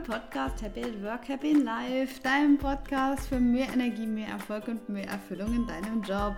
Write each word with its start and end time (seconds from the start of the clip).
beim 0.00 0.20
Podcast 0.20 0.62
Happy 0.62 0.82
at 0.82 1.02
Work, 1.02 1.28
Happy 1.28 1.50
in 1.50 1.64
Life, 1.64 2.20
deinem 2.22 2.58
Podcast 2.58 3.28
für 3.28 3.40
mehr 3.40 3.68
Energie, 3.72 4.06
mehr 4.06 4.28
Erfolg 4.28 4.68
und 4.68 4.88
mehr 4.88 5.08
Erfüllung 5.08 5.54
in 5.54 5.66
deinem 5.66 6.02
Job. 6.02 6.36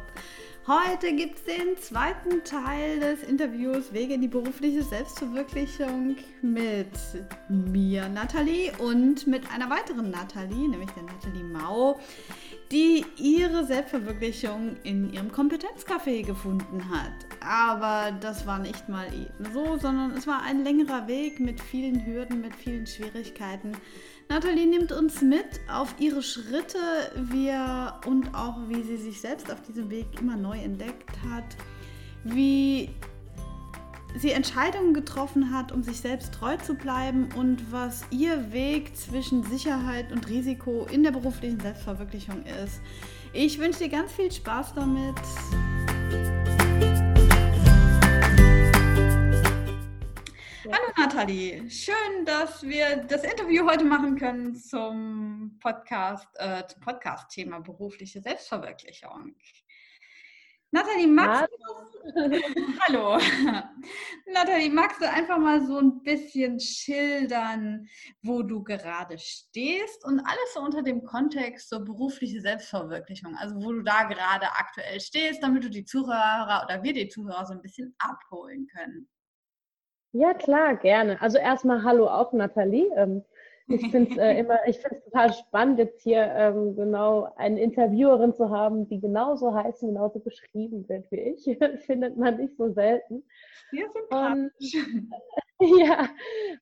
Heute 0.67 1.15
gibt 1.15 1.37
es 1.39 1.45
den 1.45 1.77
zweiten 1.77 2.43
Teil 2.45 3.01
des 3.01 3.23
Interviews 3.23 3.93
Wege 3.93 4.15
in 4.15 4.21
die 4.21 4.29
berufliche 4.29 4.83
Selbstverwirklichung 4.83 6.17
mit 6.41 6.89
mir, 7.49 8.09
Nathalie, 8.09 8.73
und 8.79 9.27
mit 9.27 9.43
einer 9.53 9.69
weiteren 9.71 10.11
Nathalie, 10.11 10.69
nämlich 10.69 10.91
der 10.93 11.03
Nathalie 11.03 11.45
Mau, 11.45 12.01
die 12.71 13.05
ihre 13.17 13.67
Selbstverwirklichung 13.67 14.77
in 14.83 15.13
ihrem 15.13 15.31
Kompetenzcafé 15.31 16.25
gefunden 16.25 16.91
hat. 16.91 17.32
Aber 17.45 18.13
das 18.21 18.47
war 18.47 18.59
nicht 18.59 18.89
mal 18.89 19.07
so, 19.53 19.77
sondern 19.79 20.13
es 20.13 20.27
war 20.27 20.43
ein 20.43 20.65
längerer 20.65 21.07
Weg 21.09 21.41
mit 21.41 21.61
vielen 21.61 22.07
Hürden, 22.07 22.41
mit 22.41 22.55
vielen 22.55 22.87
Schwierigkeiten. 22.87 23.73
Nathalie 24.29 24.67
nimmt 24.67 24.93
uns 24.93 25.21
mit 25.21 25.61
auf 25.71 25.95
ihre 25.99 26.23
Schritte 26.23 26.79
wie 27.17 27.51
und 28.09 28.35
auch 28.35 28.57
wie 28.69 28.83
sie 28.83 28.97
sich 28.97 29.21
selbst 29.21 29.51
auf 29.51 29.61
diesem 29.63 29.91
Weg 29.91 30.07
immer 30.21 30.37
neu 30.37 30.59
entdeckt 30.59 31.11
hat, 31.31 31.45
wie 32.25 32.91
sie 34.17 34.31
Entscheidungen 34.31 34.95
getroffen 34.95 35.53
hat, 35.53 35.73
um 35.73 35.83
sich 35.83 36.01
selbst 36.01 36.35
treu 36.35 36.57
zu 36.57 36.75
bleiben 36.75 37.29
und 37.37 37.73
was 37.73 38.03
ihr 38.11 38.53
Weg 38.53 38.97
zwischen 38.97 39.43
Sicherheit 39.43 40.13
und 40.13 40.29
Risiko 40.29 40.87
in 40.91 41.03
der 41.03 41.11
beruflichen 41.11 41.61
Selbstverwirklichung 41.61 42.45
ist. 42.65 42.81
Ich 43.33 43.59
wünsche 43.59 43.81
dir 43.81 43.89
ganz 43.89 44.13
viel 44.13 44.31
Spaß 44.31 44.75
damit. 44.75 45.17
Hallo 50.65 50.93
Nathalie, 50.97 51.69
schön, 51.69 52.25
dass 52.25 52.63
wir 52.63 52.97
das 53.09 53.25
Interview 53.25 53.69
heute 53.69 53.85
machen 53.85 54.17
können 54.17 54.55
zum 54.55 55.59
Podcast, 55.61 56.29
äh, 56.37 56.63
Podcast-Thema 56.81 57.59
berufliche 57.61 58.21
Selbstverwirklichung. 58.21 59.35
Nathalie, 60.71 61.09
magst 61.09 61.53
du, 61.53 62.13
hallo. 62.81 63.19
Nathalie, 64.33 64.71
magst 64.71 65.01
du 65.01 65.11
einfach 65.11 65.39
mal 65.39 65.67
so 65.67 65.79
ein 65.79 66.01
bisschen 66.05 66.61
schildern, 66.61 67.89
wo 68.23 68.45
du 68.45 68.63
gerade 68.63 69.19
stehst 69.19 70.05
und 70.05 70.21
alles 70.21 70.55
so 70.55 70.61
unter 70.61 70.83
dem 70.83 71.03
Kontext 71.03 71.71
so 71.71 71.85
berufliche 71.85 72.41
Selbstverwirklichung, 72.41 73.35
also 73.37 73.57
wo 73.57 73.73
du 73.73 73.83
da 73.83 74.05
gerade 74.05 74.47
aktuell 74.53 75.01
stehst, 75.01 75.43
damit 75.43 75.65
du 75.65 75.71
die 75.71 75.85
Zuhörer 75.85 76.63
oder 76.65 76.85
wir 76.85 76.93
die 76.93 77.09
Zuhörer 77.09 77.47
so 77.47 77.53
ein 77.53 77.63
bisschen 77.63 77.97
abholen 77.99 78.69
können. 78.69 79.09
Ja, 80.13 80.35
klar, 80.35 80.77
gerne. 80.77 81.21
Also 81.23 81.39
erstmal 81.39 81.83
Hallo 81.85 82.07
auch, 82.07 82.33
Nathalie. 82.35 82.91
Ähm, 82.97 83.25
ich 83.69 83.91
finde 83.91 84.11
es 84.11 84.19
äh, 84.19 84.39
immer, 84.41 84.59
ich 84.67 84.79
finde 84.79 84.97
es 84.97 85.05
total 85.05 85.33
spannend, 85.33 85.79
jetzt 85.79 86.03
hier 86.03 86.21
ähm, 86.37 86.77
genau 86.77 87.33
eine 87.37 87.61
Interviewerin 87.63 88.35
zu 88.35 88.51
haben, 88.51 88.87
die 88.89 89.01
genauso 89.01 89.55
heißt 89.55 89.83
und 89.83 89.95
genauso 89.95 90.19
beschrieben 90.21 90.87
wird 90.89 91.11
wie 91.11 91.21
ich. 91.21 91.45
Findet 91.87 92.19
man 92.19 92.37
nicht 92.37 92.57
so 92.59 92.73
selten. 92.73 93.25
Ja, 93.73 93.85
sympathisch. 93.91 94.75
Und, 94.75 95.09
ja, 95.81 96.09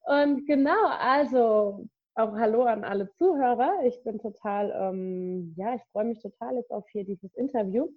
und 0.07 0.47
genau, 0.47 0.87
also 1.01 1.89
auch 2.15 2.33
Hallo 2.37 2.63
an 2.63 2.85
alle 2.85 3.11
Zuhörer. 3.15 3.81
Ich 3.85 4.01
bin 4.05 4.21
total, 4.21 4.73
ähm, 4.79 5.55
ja, 5.57 5.75
ich 5.75 5.83
freue 5.91 6.05
mich 6.05 6.21
total 6.21 6.55
jetzt 6.55 6.71
auf 6.71 6.85
hier 6.91 7.05
dieses 7.05 7.35
Interview 7.35 7.89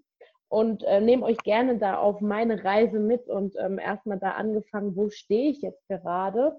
und 0.47 0.83
äh, 0.83 1.01
nehme 1.01 1.25
euch 1.25 1.37
gerne 1.39 1.77
da 1.77 1.97
auf 1.97 2.21
meine 2.21 2.63
Reise 2.63 2.99
mit 2.99 3.27
und 3.27 3.55
ähm, 3.57 3.79
erstmal 3.79 4.19
da 4.19 4.31
angefangen, 4.31 4.95
wo 4.95 5.09
stehe 5.09 5.49
ich 5.49 5.61
jetzt 5.61 5.87
gerade 5.87 6.55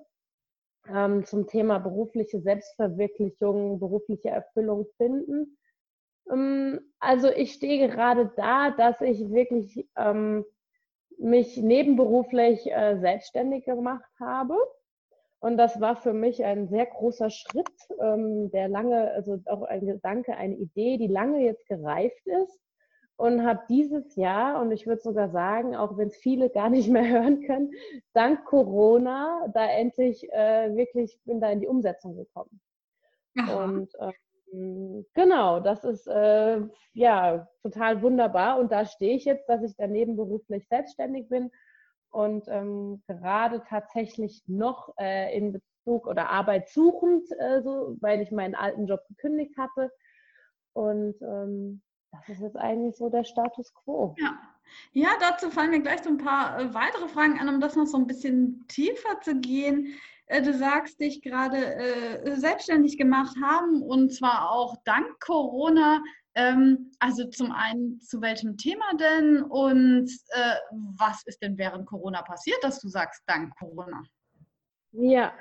ähm, 0.89 1.25
zum 1.25 1.47
Thema 1.47 1.79
berufliche 1.79 2.41
Selbstverwirklichung, 2.41 3.79
berufliche 3.79 4.31
Erfüllung 4.31 4.87
finden. 4.97 5.57
Ähm, 6.31 6.81
also 6.99 7.31
ich 7.31 7.53
stehe 7.53 7.89
gerade 7.89 8.33
da, 8.37 8.71
dass 8.71 9.01
ich 9.01 9.31
wirklich 9.31 9.89
ähm, 9.97 10.45
mich 11.19 11.57
nebenberuflich 11.57 12.71
äh, 12.71 12.99
selbstständig 12.99 13.65
gemacht 13.65 14.11
habe. 14.19 14.57
Und 15.39 15.59
das 15.59 15.81
war 15.81 15.97
für 15.97 16.15
mich 16.15 16.43
ein 16.43 16.69
sehr 16.69 16.87
großer 16.87 17.31
Schritt, 17.31 17.69
ähm, 18.01 18.51
der 18.51 18.69
lange, 18.69 19.13
also 19.13 19.39
auch 19.45 19.63
ein 19.63 19.87
Gedanke, 19.87 20.37
eine 20.37 20.57
Idee, 20.57 20.97
die 20.97 21.07
lange 21.07 21.45
jetzt 21.45 21.67
gereift 21.69 22.27
ist 22.27 22.59
und 23.17 23.45
habe 23.45 23.61
dieses 23.69 24.17
Jahr, 24.17 24.61
und 24.61 24.73
ich 24.73 24.87
würde 24.87 25.01
sogar 25.01 25.31
sagen, 25.31 25.77
auch 25.77 25.97
wenn 25.97 26.09
es 26.09 26.17
viele 26.17 26.51
gar 26.51 26.71
nicht 26.71 26.89
mehr 26.89 27.09
hören 27.09 27.43
können, 27.43 27.73
dank 28.13 28.45
Corona 28.45 29.47
da 29.55 29.67
endlich 29.67 30.31
äh, 30.33 30.75
wirklich 30.75 31.19
bin 31.25 31.41
da 31.41 31.51
in 31.51 31.61
die 31.61 31.69
Umsetzung 31.69 32.17
gekommen. 32.17 32.61
Aha. 33.39 33.65
Und 33.65 33.93
ähm, 34.53 35.07
genau, 35.15 35.61
das 35.61 35.85
ist 35.85 36.07
äh, 36.07 36.61
ja 36.93 37.49
total 37.63 38.03
wunderbar. 38.03 38.59
Und 38.59 38.73
da 38.73 38.85
stehe 38.85 39.17
ich 39.17 39.25
jetzt, 39.25 39.49
dass 39.49 39.63
ich 39.63 39.75
daneben 39.77 40.17
beruflich 40.17 40.67
selbstständig 40.69 41.29
bin 41.29 41.51
und 42.11 42.47
ähm, 42.49 43.03
gerade 43.09 43.63
tatsächlich 43.69 44.43
noch 44.47 44.95
äh, 44.99 45.37
in 45.37 45.53
Bezug 45.53 46.07
oder 46.07 46.31
Arbeit 46.31 46.69
suchend, 46.69 47.29
äh, 47.39 47.61
so, 47.63 47.97
weil 48.01 48.21
ich 48.21 48.31
meinen 48.31 48.55
alten 48.55 48.87
Job 48.87 49.01
gekündigt 49.09 49.57
hatte. 49.59 49.91
Und 50.73 51.21
ähm, 51.23 51.83
das 52.27 52.37
ist 52.37 52.43
jetzt 52.43 52.57
eigentlich 52.57 52.97
so 52.97 53.09
der 53.09 53.25
Status 53.25 53.73
quo. 53.75 54.15
Ja. 54.19 54.39
Ja, 54.93 55.11
dazu 55.21 55.51
fallen 55.51 55.71
mir 55.71 55.83
gleich 55.83 56.03
so 56.03 56.11
ein 56.11 56.19
paar 56.19 56.59
äh, 56.59 56.75
weitere 56.75 57.09
Fragen 57.09 57.39
an, 57.39 57.49
um 57.49 57.61
das 57.61 57.77
noch 57.77 57.87
so 57.87 57.99
ein 57.99 58.07
bisschen 58.07 58.65
tiefer 58.69 59.21
zu 59.21 59.37
gehen. 59.37 59.95
Äh, 60.27 60.43
du 60.43 60.55
sagst, 60.55 61.01
dich 61.01 61.23
gerade 61.23 61.77
äh, 61.77 62.37
selbstständig 62.37 62.97
gemacht 62.97 63.37
haben 63.43 63.83
und 63.83 64.13
zwar 64.13 64.51
auch 64.51 64.77
dank 64.85 65.21
Corona. 65.21 66.03
Ähm, 66.35 66.91
also 66.99 67.29
zum 67.29 67.53
einen, 67.53 68.01
zu 68.01 68.21
welchem 68.21 68.57
Thema 68.57 68.85
denn 68.99 69.43
und 69.43 70.11
äh, 70.31 70.57
was 70.97 71.23
ist 71.27 71.43
denn 71.43 71.59
während 71.59 71.87
Corona 71.87 72.23
passiert, 72.23 72.59
dass 72.63 72.81
du 72.81 72.89
sagst, 72.89 73.23
dank 73.27 73.55
Corona? 73.57 74.03
Ja, 74.93 75.33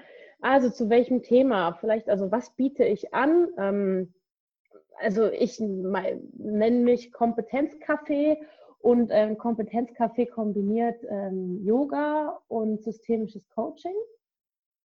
also 0.42 0.70
zu 0.70 0.90
welchem 0.90 1.24
Thema? 1.24 1.74
Vielleicht, 1.80 2.10
also 2.10 2.32
was 2.32 2.56
biete 2.56 2.84
ich 2.84 3.14
an? 3.14 3.48
Ähm, 3.58 4.14
also 5.00 5.30
ich 5.32 5.60
nenne 5.60 6.80
mich 6.80 7.14
Kompetenzcafé 7.14 8.38
und 8.80 9.10
ähm, 9.12 9.38
Kompetenzcafé 9.38 10.30
kombiniert 10.30 11.04
ähm, 11.10 11.64
Yoga 11.64 12.40
und 12.48 12.84
systemisches 12.84 13.48
Coaching. 13.50 13.96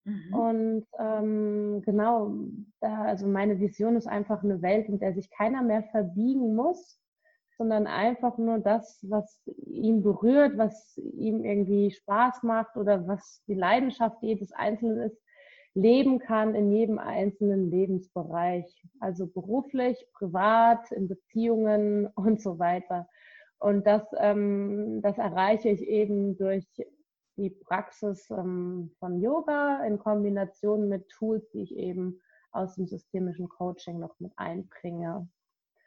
Mhm. 0.04 0.34
Und 0.34 0.88
ähm, 1.00 1.82
genau, 1.84 2.36
da, 2.80 3.06
also 3.06 3.28
meine 3.28 3.60
Vision 3.60 3.96
ist 3.96 4.08
einfach 4.08 4.44
eine 4.44 4.62
Welt, 4.62 4.88
in 4.90 5.00
der 5.00 5.14
sich 5.14 5.30
keiner 5.32 5.64
mehr 5.64 5.84
verbiegen 5.84 6.56
muss, 6.56 7.00
sondern 7.58 7.88
einfach 7.88 8.38
nur 8.38 8.60
das, 8.60 9.00
was 9.10 9.42
ihn 9.66 10.04
berührt, 10.04 10.58
was 10.58 10.98
ihm 10.98 11.44
irgendwie 11.44 11.92
Spaß 11.92 12.44
macht 12.44 12.76
oder 12.78 13.08
was 13.08 13.42
die 13.48 13.56
Leidenschaft 13.56 14.22
jedes 14.22 14.52
Einzelnen 14.52 14.98
ist, 15.10 15.18
leben 15.76 16.20
kann 16.20 16.56
in 16.56 16.72
jedem 16.72 16.98
einzelnen 16.98 17.70
Lebensbereich, 17.70 18.66
also 19.00 19.28
beruflich, 19.28 20.08
privat, 20.14 20.92
in 20.92 21.08
Beziehungen 21.08 22.08
und 22.16 22.42
so 22.42 22.58
weiter. 22.58 23.08
Und 23.60 23.86
das, 23.86 24.04
ähm, 24.18 25.02
das 25.02 25.18
erreiche 25.18 25.70
ich 25.70 25.82
eben 25.82 26.38
durch 26.38 26.66
die 27.38 27.50
Praxis 27.50 28.30
ähm, 28.32 28.92
von 29.00 29.22
Yoga 29.22 29.84
in 29.86 30.00
Kombination 30.00 30.88
mit 30.88 31.10
Tools, 31.10 31.50
die 31.52 31.62
ich 31.62 31.76
eben 31.76 32.22
aus 32.52 32.76
dem 32.76 32.88
systemischen 32.88 33.50
Coaching 33.50 34.00
noch 34.00 34.18
mit 34.20 34.32
einbringe. 34.38 35.28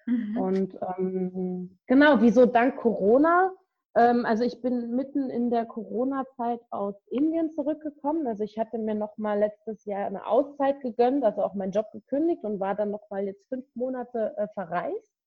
Mhm. 0.06 0.36
Und 0.36 0.78
ähm, 0.98 1.78
genau, 1.86 2.20
wieso 2.20 2.46
dank 2.46 2.76
Corona 2.76 3.52
also 3.94 4.44
ich 4.44 4.60
bin 4.60 4.94
mitten 4.94 5.28
in 5.28 5.50
der 5.50 5.66
Corona-Zeit 5.66 6.60
aus 6.70 6.94
Indien 7.08 7.50
zurückgekommen. 7.50 8.26
Also 8.26 8.44
ich 8.44 8.58
hatte 8.58 8.78
mir 8.78 8.94
noch 8.94 9.18
mal 9.18 9.38
letztes 9.38 9.84
Jahr 9.86 10.06
eine 10.06 10.26
Auszeit 10.26 10.80
gegönnt, 10.82 11.24
also 11.24 11.42
auch 11.42 11.54
meinen 11.54 11.72
Job 11.72 11.90
gekündigt 11.92 12.44
und 12.44 12.60
war 12.60 12.74
dann 12.74 12.90
noch 12.90 13.10
mal 13.10 13.24
jetzt 13.24 13.48
fünf 13.48 13.66
Monate 13.74 14.34
äh, 14.36 14.46
verreist 14.54 15.18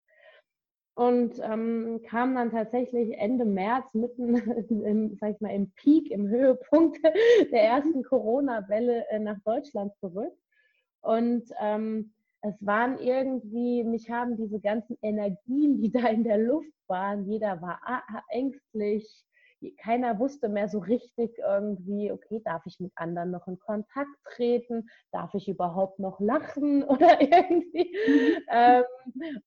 und 0.95 1.39
ähm, 1.41 2.01
kam 2.07 2.35
dann 2.35 2.51
tatsächlich 2.51 3.17
Ende 3.17 3.45
März 3.45 3.93
mitten 3.93 4.35
im, 4.69 5.17
sag 5.19 5.31
ich 5.31 5.41
mal, 5.41 5.53
im 5.53 5.71
Peak, 5.71 6.11
im 6.11 6.27
Höhepunkt 6.27 6.99
der 7.51 7.63
ersten 7.63 8.03
Corona-Welle 8.03 9.07
äh, 9.09 9.19
nach 9.19 9.39
Deutschland 9.45 9.95
zurück. 9.99 10.33
Und 11.01 11.43
ähm, 11.59 12.13
es 12.41 12.65
waren 12.65 12.97
irgendwie, 12.99 13.83
mich 13.83 14.09
haben 14.09 14.37
diese 14.37 14.59
ganzen 14.59 14.97
Energien, 15.01 15.81
die 15.81 15.91
da 16.07 16.07
in 16.07 16.23
der 16.23 16.37
Luft 16.37 16.73
waren, 16.87 17.29
jeder 17.29 17.61
war 17.61 17.79
ängstlich, 18.29 19.25
keiner 19.77 20.17
wusste 20.17 20.49
mehr 20.49 20.67
so 20.67 20.79
richtig 20.79 21.37
irgendwie, 21.37 22.11
okay, 22.11 22.41
darf 22.43 22.65
ich 22.65 22.79
mit 22.79 22.91
anderen 22.95 23.29
noch 23.29 23.47
in 23.47 23.59
Kontakt 23.59 24.09
treten? 24.33 24.89
Darf 25.11 25.35
ich 25.35 25.47
überhaupt 25.47 25.99
noch 25.99 26.19
lachen 26.19 26.83
oder 26.87 27.21
irgendwie? 27.21 27.95
Mhm. 28.07 28.37
ähm, 28.49 28.83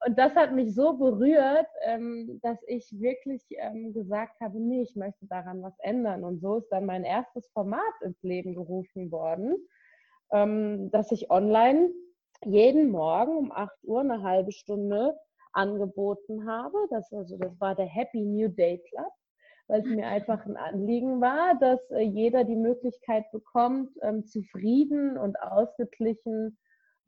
und 0.06 0.16
das 0.16 0.36
hat 0.36 0.52
mich 0.52 0.72
so 0.72 0.96
berührt, 0.96 1.66
ähm, 1.82 2.38
dass 2.42 2.58
ich 2.68 2.88
wirklich 2.92 3.42
ähm, 3.50 3.92
gesagt 3.92 4.40
habe, 4.40 4.60
nee, 4.60 4.82
ich 4.82 4.94
möchte 4.94 5.26
daran 5.26 5.62
was 5.62 5.76
ändern. 5.80 6.22
Und 6.22 6.40
so 6.40 6.58
ist 6.58 6.68
dann 6.68 6.86
mein 6.86 7.02
erstes 7.02 7.48
Format 7.48 7.82
ins 8.02 8.22
Leben 8.22 8.54
gerufen 8.54 9.10
worden 9.10 9.56
ähm, 10.34 10.90
dass 10.90 11.12
ich 11.12 11.30
online 11.30 11.90
jeden 12.46 12.90
Morgen 12.90 13.36
um 13.36 13.52
8 13.52 13.72
Uhr 13.84 14.00
eine 14.00 14.22
halbe 14.22 14.52
Stunde 14.52 15.14
angeboten 15.52 16.46
habe. 16.48 16.76
Das, 16.90 17.12
also, 17.12 17.36
das 17.36 17.58
war 17.60 17.74
der 17.74 17.86
Happy 17.86 18.20
New 18.20 18.48
Day 18.48 18.82
Club, 18.88 19.12
weil 19.68 19.80
es 19.80 19.86
mir 19.86 20.06
einfach 20.06 20.44
ein 20.46 20.56
Anliegen 20.56 21.20
war, 21.20 21.56
dass 21.58 21.80
äh, 21.90 22.00
jeder 22.00 22.44
die 22.44 22.56
Möglichkeit 22.56 23.24
bekommt, 23.32 23.90
ähm, 24.02 24.26
zufrieden 24.26 25.16
und 25.16 25.40
ausgeglichen 25.40 26.58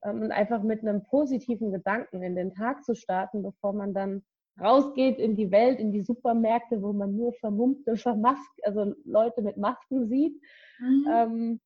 ähm, 0.04 0.22
und 0.22 0.32
einfach 0.32 0.62
mit 0.62 0.80
einem 0.82 1.02
positiven 1.04 1.72
Gedanken 1.72 2.22
in 2.22 2.36
den 2.36 2.54
Tag 2.54 2.84
zu 2.84 2.94
starten, 2.94 3.42
bevor 3.42 3.72
man 3.72 3.94
dann 3.94 4.22
rausgeht 4.60 5.18
in 5.18 5.36
die 5.36 5.50
Welt, 5.50 5.78
in 5.78 5.92
die 5.92 6.00
Supermärkte, 6.00 6.80
wo 6.82 6.92
man 6.92 7.14
nur 7.14 7.34
vermummte, 7.34 7.96
vermask, 7.96 8.50
also 8.62 8.94
Leute 9.04 9.42
mit 9.42 9.56
Masken 9.58 10.08
sieht. 10.08 10.40
Mhm. 10.78 11.60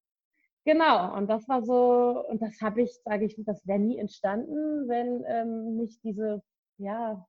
Genau, 0.65 1.17
und 1.17 1.29
das 1.29 1.49
war 1.49 1.63
so, 1.63 2.25
und 2.29 2.43
das 2.43 2.61
habe 2.61 2.83
ich, 2.83 2.93
sage 3.05 3.25
ich, 3.25 3.35
das 3.45 3.67
wäre 3.67 3.79
nie 3.79 3.99
entstanden, 3.99 4.89
wenn 4.89 5.25
ähm, 5.27 5.77
nicht 5.77 6.05
diese, 6.05 6.43
ja, 6.77 7.27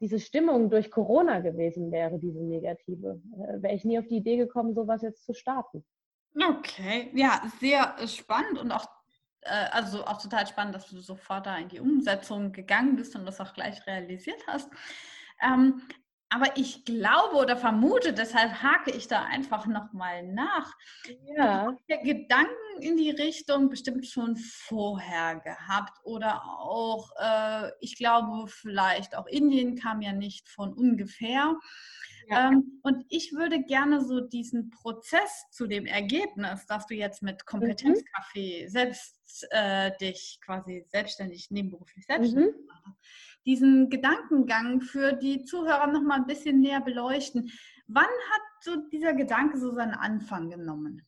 diese 0.00 0.18
Stimmung 0.18 0.70
durch 0.70 0.90
Corona 0.90 1.40
gewesen 1.40 1.90
wäre, 1.92 2.18
diese 2.18 2.42
negative. 2.42 3.20
Äh, 3.34 3.62
wäre 3.62 3.74
ich 3.74 3.84
nie 3.84 3.98
auf 3.98 4.06
die 4.06 4.16
Idee 4.16 4.36
gekommen, 4.36 4.74
sowas 4.74 5.02
jetzt 5.02 5.26
zu 5.26 5.34
starten. 5.34 5.84
Okay, 6.34 7.10
ja, 7.12 7.42
sehr 7.58 7.96
spannend 8.06 8.58
und 8.58 8.72
auch 8.72 8.86
äh, 9.42 9.66
also 9.70 10.04
auch 10.04 10.20
total 10.20 10.46
spannend, 10.46 10.74
dass 10.74 10.88
du 10.88 11.00
sofort 11.00 11.46
da 11.46 11.58
in 11.58 11.68
die 11.68 11.80
Umsetzung 11.80 12.52
gegangen 12.52 12.96
bist 12.96 13.16
und 13.16 13.26
das 13.26 13.40
auch 13.40 13.52
gleich 13.52 13.86
realisiert 13.86 14.42
hast. 14.46 14.70
Ähm, 15.42 15.82
aber 16.30 16.56
ich 16.56 16.84
glaube 16.84 17.36
oder 17.36 17.56
vermute, 17.56 18.12
deshalb 18.12 18.62
hake 18.62 18.92
ich 18.92 19.08
da 19.08 19.24
einfach 19.24 19.66
nochmal 19.66 20.22
nach. 20.22 20.72
Ja. 21.36 21.76
Der 21.88 21.98
Gedanken 21.98 22.54
in 22.80 22.96
die 22.96 23.10
Richtung 23.10 23.68
bestimmt 23.68 24.06
schon 24.06 24.36
vorher 24.36 25.40
gehabt 25.40 25.98
oder 26.04 26.44
auch, 26.44 27.10
äh, 27.20 27.72
ich 27.80 27.96
glaube, 27.96 28.46
vielleicht 28.48 29.16
auch 29.16 29.26
Indien 29.26 29.76
kam 29.76 30.00
ja 30.00 30.12
nicht 30.12 30.48
von 30.48 30.72
ungefähr. 30.72 31.56
Ähm, 32.30 32.80
und 32.84 33.04
ich 33.08 33.32
würde 33.32 33.60
gerne 33.64 34.04
so 34.04 34.20
diesen 34.20 34.70
Prozess 34.70 35.46
zu 35.50 35.66
dem 35.66 35.84
Ergebnis, 35.84 36.64
dass 36.66 36.86
du 36.86 36.94
jetzt 36.94 37.22
mit 37.22 37.42
Kompetenzcafé 37.42 38.64
mhm. 38.64 38.68
selbst 38.68 39.46
äh, 39.50 39.90
dich 40.00 40.38
quasi 40.44 40.84
selbstständig, 40.88 41.50
nebenberuflich 41.50 42.06
selbstständig 42.06 42.54
mhm. 42.54 42.66
machst, 42.66 43.00
diesen 43.46 43.90
Gedankengang 43.90 44.80
für 44.80 45.12
die 45.12 45.44
Zuhörer 45.44 45.86
noch 45.86 46.02
mal 46.02 46.16
ein 46.16 46.26
bisschen 46.26 46.60
näher 46.60 46.80
beleuchten. 46.80 47.50
Wann 47.86 48.04
hat 48.04 48.42
so 48.60 48.76
dieser 48.90 49.14
Gedanke 49.14 49.58
so 49.58 49.72
seinen 49.72 49.94
Anfang 49.94 50.50
genommen? 50.50 51.06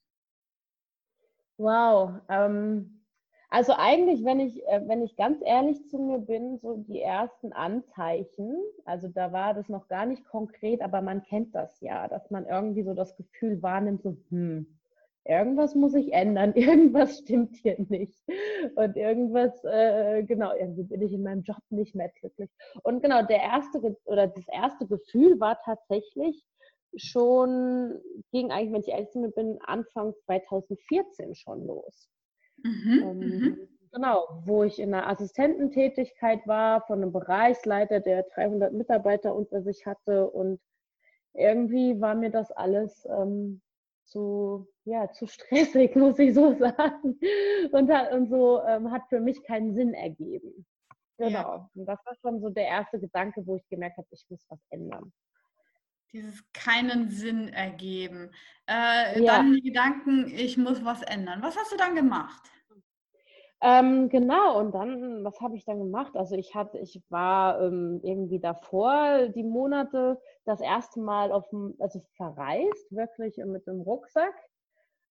Wow, 1.59 2.21
ähm, 2.29 3.03
also 3.51 3.75
eigentlich, 3.77 4.25
wenn 4.25 4.41
ich, 4.41 4.67
äh, 4.67 4.81
wenn 4.89 5.03
ich 5.03 5.15
ganz 5.15 5.43
ehrlich 5.45 5.87
zu 5.89 5.99
mir 5.99 6.19
bin, 6.19 6.59
so 6.59 6.79
die 6.79 7.03
ersten 7.03 7.53
Anzeichen, 7.53 8.57
also 8.87 9.09
da 9.09 9.31
war 9.33 9.53
das 9.53 9.69
noch 9.69 9.89
gar 9.89 10.07
nicht 10.07 10.25
konkret, 10.25 10.81
aber 10.81 11.03
man 11.03 11.23
kennt 11.23 11.55
das 11.55 11.79
ja, 11.83 12.09
dass 12.09 12.31
man 12.31 12.47
irgendwie 12.47 12.83
so 12.83 12.95
das 12.95 13.15
Gefühl 13.15 13.63
wahrnimmt, 13.63 14.03
so, 14.03 14.17
hm, 14.31 14.67
irgendwas 15.25 15.75
muss 15.75 15.95
ich 15.95 16.13
ändern, 16.13 16.53
irgendwas 16.55 17.19
stimmt 17.19 17.57
hier 17.57 17.77
nicht. 17.89 18.19
Und 18.75 18.97
irgendwas, 18.97 19.65
äh, 19.65 20.23
genau, 20.25 20.55
irgendwie 20.55 20.85
bin 20.85 21.03
ich 21.03 21.13
in 21.13 21.23
meinem 21.23 21.43
Job 21.43 21.63
nicht 21.71 21.95
mehr 21.95 22.11
glücklich. 22.21 22.51
Und 22.83 23.03
genau, 23.03 23.23
der 23.23 23.41
erste 23.41 23.97
oder 24.05 24.27
das 24.29 24.47
erste 24.49 24.87
Gefühl 24.87 25.39
war 25.41 25.61
tatsächlich 25.65 26.45
schon, 26.97 28.01
ging 28.33 28.51
eigentlich, 28.51 28.73
wenn 28.73 28.81
ich 28.81 28.89
ehrlich 28.89 29.35
bin, 29.35 29.59
Anfang 29.63 30.15
2014 30.27 31.35
schon 31.35 31.67
los. 31.67 32.09
Mhm, 32.63 33.03
ähm, 33.03 33.19
mhm, 33.19 33.69
genau, 33.93 34.43
wo 34.45 34.63
ich 34.63 34.79
in 34.79 34.93
einer 34.93 35.09
Assistententätigkeit 35.09 36.47
war 36.47 36.83
von 36.87 37.03
einem 37.03 37.13
Bereichsleiter, 37.13 38.01
der 38.01 38.25
300 38.35 38.73
Mitarbeiter 38.73 39.35
unter 39.35 39.63
sich 39.63 39.87
hatte 39.87 40.29
und 40.31 40.61
irgendwie 41.35 42.01
war 42.01 42.15
mir 42.15 42.31
das 42.31 42.51
alles 42.53 43.07
ähm, 43.07 43.63
zu, 44.13 44.69
ja, 44.85 45.11
zu 45.11 45.27
stressig, 45.27 45.97
muss 45.97 46.19
ich 46.19 46.35
so 46.35 46.57
sagen. 46.59 47.19
Und, 47.73 47.91
und 47.91 48.29
so 48.29 48.63
ähm, 48.67 48.91
hat 48.93 49.03
für 49.09 49.21
mich 49.21 49.43
keinen 49.45 49.75
Sinn 49.75 49.95
ergeben. 49.95 50.67
Genau. 51.19 51.31
Ja. 51.31 51.71
Und 51.75 51.87
das 51.87 51.99
war 52.05 52.15
schon 52.21 52.41
so 52.41 52.51
der 52.51 52.67
erste 52.67 53.01
Gedanke, 53.01 53.47
wo 53.47 53.57
ich 53.57 53.69
gemerkt 53.69 53.97
habe, 53.97 54.09
ich 54.11 54.25
muss 54.29 54.45
was 54.49 54.61
ändern 54.71 55.13
dieses 56.13 56.45
keinen 56.53 57.11
Sinn 57.11 57.49
ergeben. 57.49 58.31
Äh, 58.69 59.23
ja. 59.23 59.37
Dann 59.37 59.55
die 59.55 59.63
Gedanken, 59.63 60.27
ich 60.29 60.57
muss 60.57 60.85
was 60.85 61.03
ändern. 61.03 61.43
Was 61.43 61.57
hast 61.57 61.73
du 61.73 61.77
dann 61.77 61.95
gemacht? 61.95 62.43
Ähm, 63.65 64.09
genau, 64.09 64.59
und 64.59 64.75
dann, 64.75 65.23
was 65.23 65.41
habe 65.41 65.55
ich 65.57 65.65
dann 65.65 65.79
gemacht? 65.79 66.17
Also 66.17 66.35
ich 66.35 66.53
hatte, 66.57 66.79
ich 66.79 67.01
war 67.11 67.61
ähm, 67.63 68.01
irgendwie 68.03 68.41
davor 68.41 69.29
die 69.29 69.45
Monate 69.45 70.21
das 70.45 70.61
erste 70.61 71.01
Mal 71.01 71.31
auf 71.31 71.47
also 71.79 72.03
verreist, 72.17 72.91
wirklich 72.91 73.37
mit 73.37 73.65
dem 73.69 73.81
Rucksack, 73.83 74.35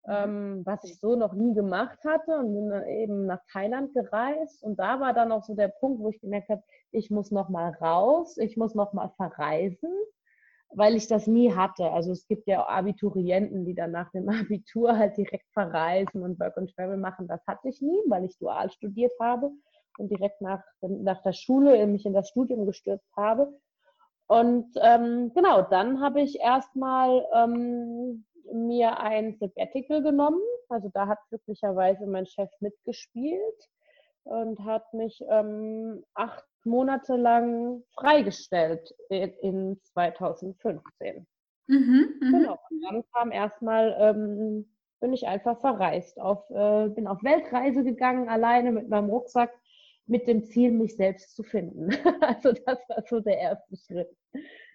mhm. 0.06 0.14
ähm, 0.14 0.62
was 0.66 0.84
ich 0.84 1.00
so 1.00 1.16
noch 1.16 1.32
nie 1.32 1.54
gemacht 1.54 2.00
hatte 2.04 2.40
und 2.40 2.54
bin 2.54 2.84
eben 2.90 3.26
nach 3.26 3.40
Thailand 3.54 3.94
gereist. 3.94 4.62
Und 4.64 4.80
da 4.80 5.00
war 5.00 5.14
dann 5.14 5.32
auch 5.32 5.44
so 5.44 5.56
der 5.56 5.70
Punkt, 5.70 6.02
wo 6.02 6.10
ich 6.10 6.20
gemerkt 6.20 6.50
habe, 6.50 6.64
ich 6.92 7.10
muss 7.10 7.32
noch 7.32 7.48
mal 7.48 7.72
raus, 7.80 8.38
ich 8.38 8.58
muss 8.58 8.76
noch 8.76 8.92
mal 8.92 9.14
verreisen 9.16 9.94
weil 10.74 10.96
ich 10.96 11.08
das 11.08 11.28
nie 11.28 11.54
hatte. 11.54 11.92
Also 11.92 12.12
es 12.12 12.28
gibt 12.28 12.48
ja 12.48 12.68
Abiturienten, 12.68 13.66
die 13.66 13.76
dann 13.76 13.92
nach 13.92 14.12
dem 14.12 14.30
Abitur 14.30 14.98
halt 14.98 15.18
direkt 15.18 15.50
verreisen 15.54 16.24
und 16.24 16.40
Work 16.40 16.58
and 16.58 16.74
Travel 16.76 16.98
machen. 16.98 17.28
Das 17.28 17.46
hatte 17.48 17.70
ich 17.70 17.82
nie, 17.82 18.00
weil 18.08 18.26
ich 18.26 18.38
dual 18.38 18.70
studiert 18.72 19.14
habe 19.20 19.52
und 19.98 20.10
direkt 20.10 20.42
nach, 20.42 20.64
nach 20.82 21.22
der 21.24 21.34
Schule 21.34 21.86
mich 21.88 22.06
in 22.06 22.14
das 22.14 22.30
Studium 22.30 22.66
gestürzt 22.66 23.12
habe. 23.16 23.54
Und 24.28 24.70
ähm, 24.82 25.32
genau, 25.34 25.62
dann 25.64 26.00
habe 26.00 26.22
ich 26.22 26.40
erstmal 26.40 27.26
ähm, 27.36 28.26
mir 28.54 28.98
ein 29.00 29.36
Sabbatical 29.36 30.02
genommen. 30.02 30.42
Also 30.70 30.90
da 30.94 31.08
hat 31.08 31.20
glücklicherweise 31.28 32.08
mein 32.08 32.26
Chef 32.26 32.50
mitgespielt 32.62 33.70
und 34.24 34.64
hat 34.64 34.94
mich 34.94 35.22
ähm, 35.30 36.06
acht 36.14 36.46
Monate 36.66 37.16
lang 37.16 37.84
freigestellt 37.96 38.94
in 39.10 39.80
2015. 39.84 41.26
Mhm, 41.68 42.16
mhm, 42.20 42.32
genau. 42.32 42.60
Und 42.70 42.82
dann 42.82 43.04
kam 43.14 43.32
erstmal, 43.32 43.96
ähm, 44.00 44.70
bin 45.00 45.14
ich 45.14 45.28
einfach 45.28 45.60
verreist. 45.60 46.20
Auf, 46.20 46.50
äh, 46.50 46.90
bin 46.90 47.08
auf 47.08 47.24
Weltreise 47.24 47.84
gegangen, 47.84 48.30
alleine 48.30 48.72
mit 48.72 48.90
meinem 48.90 49.10
Rucksack, 49.10 49.52
mit 50.06 50.28
dem 50.28 50.46
Ziel, 50.46 50.72
mich 50.72 50.96
selbst 50.96 51.36
zu 51.36 51.44
finden. 51.44 51.90
also 52.22 52.52
das 52.52 52.80
war 52.90 53.04
so 53.08 53.20
der 53.20 53.38
erste 53.38 53.78
Schritt. 53.78 54.10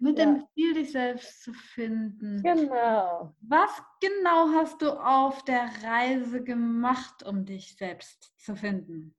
Mit 0.01 0.19
ja. 0.19 0.25
dem 0.25 0.45
Ziel, 0.55 0.75
dich 0.75 0.93
selbst 0.93 1.43
zu 1.43 1.53
finden. 1.53 2.43
Genau. 2.43 3.35
Was 3.41 3.83
genau 4.01 4.49
hast 4.55 4.81
du 4.83 4.91
auf 4.91 5.45
der 5.45 5.69
Reise 5.85 6.43
gemacht, 6.43 7.23
um 7.25 7.45
dich 7.45 7.77
selbst 7.77 8.33
zu 8.39 8.57
finden? 8.57 9.15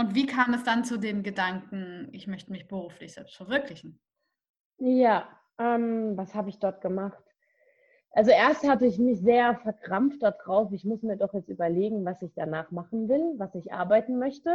Und 0.00 0.14
wie 0.14 0.24
kam 0.24 0.54
es 0.54 0.64
dann 0.64 0.82
zu 0.82 0.96
dem 0.96 1.22
Gedanken, 1.22 2.08
ich 2.12 2.26
möchte 2.26 2.50
mich 2.50 2.66
beruflich 2.66 3.12
selbst 3.12 3.36
verwirklichen? 3.36 4.00
Ja, 4.78 5.28
ähm, 5.58 6.16
was 6.16 6.34
habe 6.34 6.48
ich 6.48 6.58
dort 6.58 6.80
gemacht? 6.80 7.22
Also 8.12 8.30
erst 8.30 8.66
hatte 8.66 8.86
ich 8.86 8.98
mich 8.98 9.20
sehr 9.20 9.56
verkrampft 9.56 10.22
darauf, 10.22 10.72
ich 10.72 10.86
muss 10.86 11.02
mir 11.02 11.18
doch 11.18 11.34
jetzt 11.34 11.50
überlegen, 11.50 12.02
was 12.06 12.22
ich 12.22 12.32
danach 12.34 12.70
machen 12.70 13.10
will, 13.10 13.34
was 13.36 13.54
ich 13.54 13.74
arbeiten 13.74 14.18
möchte, 14.18 14.50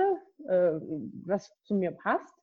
äh, 0.47 0.79
was 1.27 1.51
zu 1.61 1.75
mir 1.75 1.91
passt. 1.91 2.33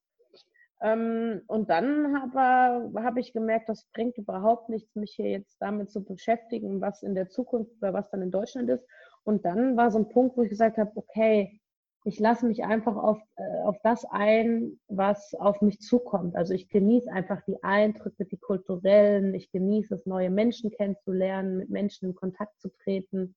Ähm, 0.80 1.42
und 1.48 1.70
dann 1.70 2.22
habe 2.22 3.02
hab 3.02 3.16
ich 3.16 3.32
gemerkt, 3.32 3.68
das 3.68 3.84
bringt 3.92 4.16
überhaupt 4.16 4.68
nichts, 4.68 4.94
mich 4.94 5.14
hier 5.16 5.30
jetzt 5.30 5.60
damit 5.60 5.90
zu 5.90 6.04
beschäftigen, 6.04 6.80
was 6.80 7.02
in 7.02 7.16
der 7.16 7.28
Zukunft 7.28 7.72
oder 7.82 7.92
was 7.92 8.08
dann 8.10 8.22
in 8.22 8.30
Deutschland 8.30 8.70
ist. 8.70 8.86
Und 9.24 9.44
dann 9.44 9.76
war 9.76 9.90
so 9.90 9.98
ein 9.98 10.08
Punkt, 10.08 10.36
wo 10.36 10.42
ich 10.42 10.50
gesagt 10.50 10.78
habe, 10.78 10.92
okay, 10.94 11.58
ich 12.04 12.18
lasse 12.18 12.46
mich 12.46 12.64
einfach 12.64 12.96
auf, 12.96 13.20
äh, 13.36 13.62
auf 13.62 13.76
das 13.82 14.04
ein, 14.04 14.80
was 14.88 15.34
auf 15.34 15.60
mich 15.60 15.80
zukommt. 15.80 16.34
Also 16.34 16.52
ich 16.52 16.68
genieße 16.68 17.10
einfach 17.10 17.42
die 17.46 17.62
Eindrücke, 17.62 18.24
die 18.24 18.38
kulturellen, 18.38 19.34
ich 19.34 19.52
genieße 19.52 19.94
es, 19.94 20.06
neue 20.06 20.30
Menschen 20.30 20.70
kennenzulernen, 20.70 21.58
mit 21.58 21.70
Menschen 21.70 22.08
in 22.08 22.14
Kontakt 22.14 22.60
zu 22.60 22.70
treten, 22.82 23.36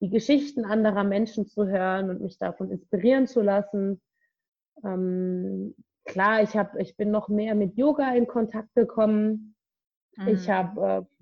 die 0.00 0.10
Geschichten 0.10 0.64
anderer 0.64 1.04
Menschen 1.04 1.46
zu 1.46 1.66
hören 1.66 2.10
und 2.10 2.20
mich 2.22 2.38
davon 2.38 2.70
inspirieren 2.72 3.28
zu 3.28 3.40
lassen. 3.40 4.00
Ähm, 4.84 5.76
klar, 6.04 6.42
ich, 6.42 6.56
hab, 6.56 6.76
ich 6.80 6.96
bin 6.96 7.12
noch 7.12 7.28
mehr 7.28 7.54
mit 7.54 7.76
Yoga 7.76 8.12
in 8.14 8.26
Kontakt 8.26 8.74
gekommen. 8.74 9.54
Mhm. 10.16 10.28
Ich 10.28 10.50
habe 10.50 11.06
äh, 11.08 11.21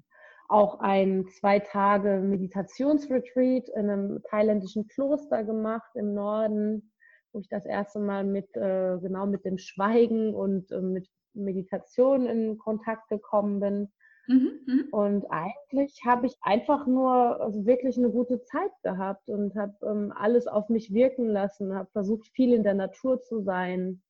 auch 0.51 0.81
ein 0.81 1.27
zwei 1.29 1.61
Tage 1.61 2.21
Meditationsretreat 2.21 3.69
in 3.69 3.91
einem 3.91 4.23
thailändischen 4.29 4.89
Kloster 4.89 5.45
gemacht 5.45 5.91
im 5.95 6.15
Norden, 6.15 6.93
wo 7.33 7.41
ich 7.41 7.49
das 7.49 7.67
erste 7.67 8.01
Mal 8.01 8.25
mit 8.25 8.57
äh, 8.57 8.99
genau 9.01 9.27
mit 9.27 9.45
dem 9.45 9.59
Schweigen 9.59 10.35
und 10.35 10.71
äh, 10.73 10.81
mit 10.81 11.09
Meditation 11.35 12.27
in 12.27 12.59
Kontakt 12.59 13.09
gekommen 13.09 13.61
bin. 13.61 13.93
Mhm, 14.27 14.61
mhm. 14.67 14.89
Und 14.91 15.27
eigentlich 15.31 16.01
habe 16.05 16.27
ich 16.27 16.35
einfach 16.41 16.87
nur 16.87 17.41
also 17.41 17.65
wirklich 17.65 17.97
eine 17.97 18.11
gute 18.11 18.43
Zeit 18.43 18.73
gehabt 18.83 19.29
und 19.29 19.55
habe 19.55 19.75
ähm, 19.85 20.13
alles 20.17 20.47
auf 20.47 20.69
mich 20.69 20.93
wirken 20.93 21.29
lassen, 21.29 21.75
habe 21.75 21.91
versucht, 21.93 22.29
viel 22.35 22.53
in 22.53 22.65
der 22.65 22.75
Natur 22.75 23.21
zu 23.23 23.41
sein 23.43 24.03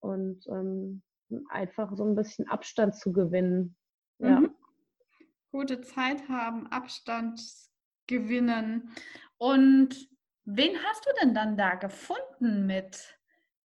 und 0.00 0.46
ähm, 0.48 1.02
einfach 1.50 1.94
so 1.94 2.04
ein 2.04 2.14
bisschen 2.14 2.48
Abstand 2.48 2.96
zu 2.96 3.12
gewinnen. 3.12 3.76
Ja. 4.18 4.40
Mhm. 4.40 4.54
Gute 5.50 5.80
Zeit 5.80 6.28
haben, 6.28 6.66
Abstand 6.68 7.40
gewinnen. 8.06 8.90
Und 9.38 10.08
wen 10.44 10.76
hast 10.84 11.06
du 11.06 11.10
denn 11.20 11.34
dann 11.34 11.56
da 11.56 11.74
gefunden 11.74 12.66
mit 12.66 13.18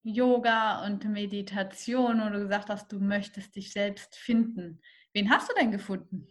Yoga 0.04 0.86
und 0.86 1.06
Meditation, 1.06 2.22
wo 2.22 2.30
du 2.30 2.40
gesagt 2.40 2.70
hast, 2.70 2.92
du 2.92 3.00
möchtest 3.00 3.56
dich 3.56 3.72
selbst 3.72 4.16
finden? 4.16 4.82
Wen 5.14 5.30
hast 5.30 5.50
du 5.50 5.54
denn 5.56 5.72
gefunden? 5.72 6.28